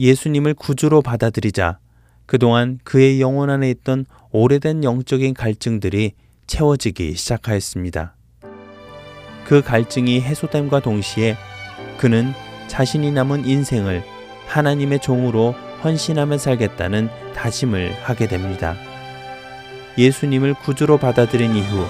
예수님을 0.00 0.54
구주로 0.54 1.02
받아들이자 1.02 1.78
그동안 2.26 2.80
그의 2.82 3.20
영혼 3.20 3.48
안에 3.48 3.70
있던 3.70 4.06
오래된 4.32 4.82
영적인 4.82 5.34
갈증들이 5.34 6.14
채워지기 6.48 7.14
시작하였습니다. 7.14 8.15
그 9.46 9.62
갈증이 9.62 10.20
해소됨과 10.20 10.80
동시에 10.80 11.36
그는 11.98 12.32
자신이 12.66 13.12
남은 13.12 13.46
인생을 13.46 14.02
하나님의 14.46 14.98
종으로 14.98 15.54
헌신하며 15.84 16.38
살겠다는 16.38 17.08
다짐을 17.34 17.94
하게 18.02 18.26
됩니다. 18.26 18.74
예수님을 19.96 20.54
구주로 20.54 20.98
받아들인 20.98 21.54
이후 21.54 21.86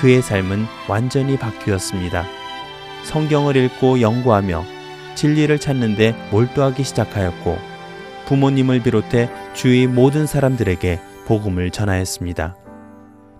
그의 0.00 0.22
삶은 0.22 0.66
완전히 0.88 1.38
바뀌었습니다. 1.38 2.24
성경을 3.04 3.56
읽고 3.56 4.00
연구하며 4.00 4.64
진리를 5.14 5.56
찾는데 5.58 6.14
몰두하기 6.30 6.82
시작하였고 6.82 7.58
부모님을 8.26 8.82
비롯해 8.82 9.30
주위 9.54 9.86
모든 9.86 10.26
사람들에게 10.26 11.00
복음을 11.26 11.70
전하였습니다. 11.70 12.56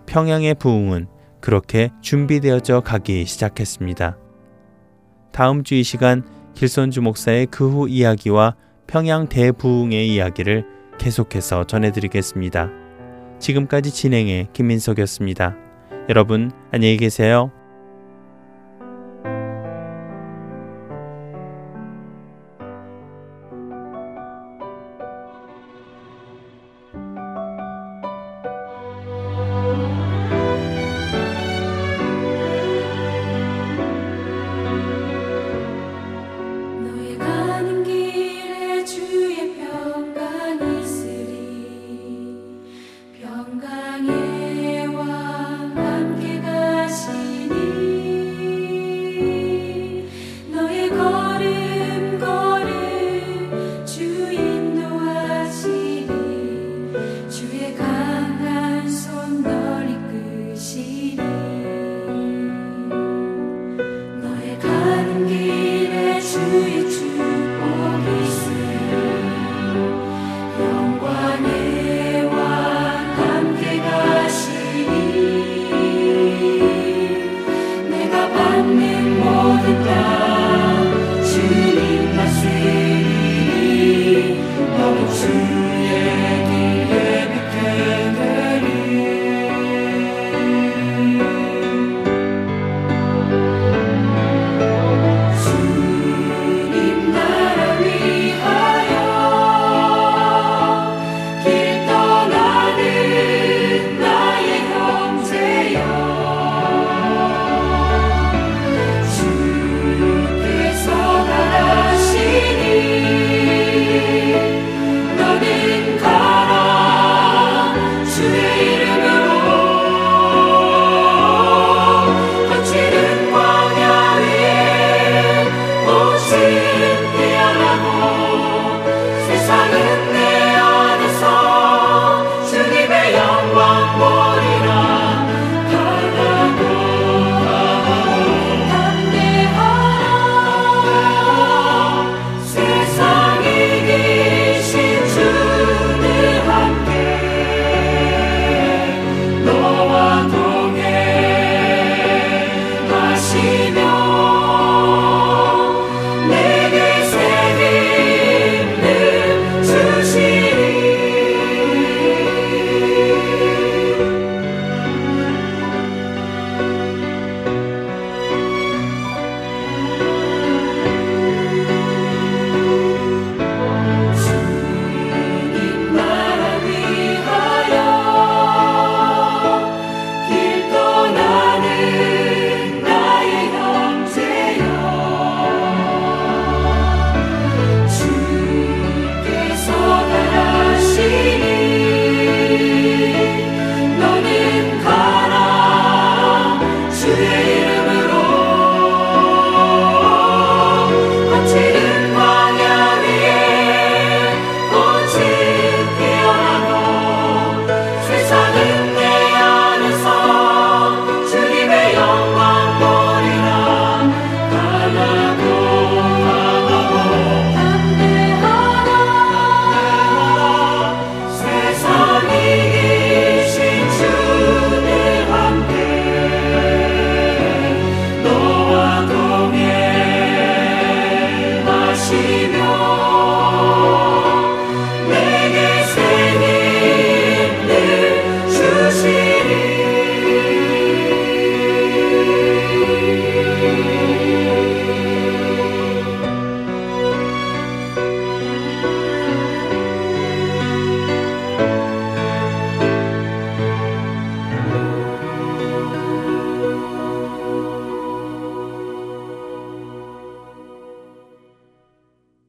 평양의 0.07 0.55
부흥은 0.55 1.07
그렇게 1.41 1.89
준비되어져 2.01 2.81
가기 2.81 3.25
시작했습니다. 3.25 4.17
다음 5.31 5.63
주 5.63 5.75
이 5.75 5.83
시간 5.83 6.23
길선주 6.55 7.01
목사의 7.01 7.45
그 7.47 7.69
후 7.69 7.87
이야기와 7.87 8.55
평양 8.87 9.27
대부흥의 9.27 10.13
이야기를 10.13 10.65
계속해서 10.97 11.65
전해드리겠습니다. 11.65 12.69
지금까지 13.39 13.91
진행해 13.91 14.47
김민석이었습니다. 14.53 15.55
여러분 16.09 16.51
안녕히 16.71 16.97
계세요. 16.97 17.51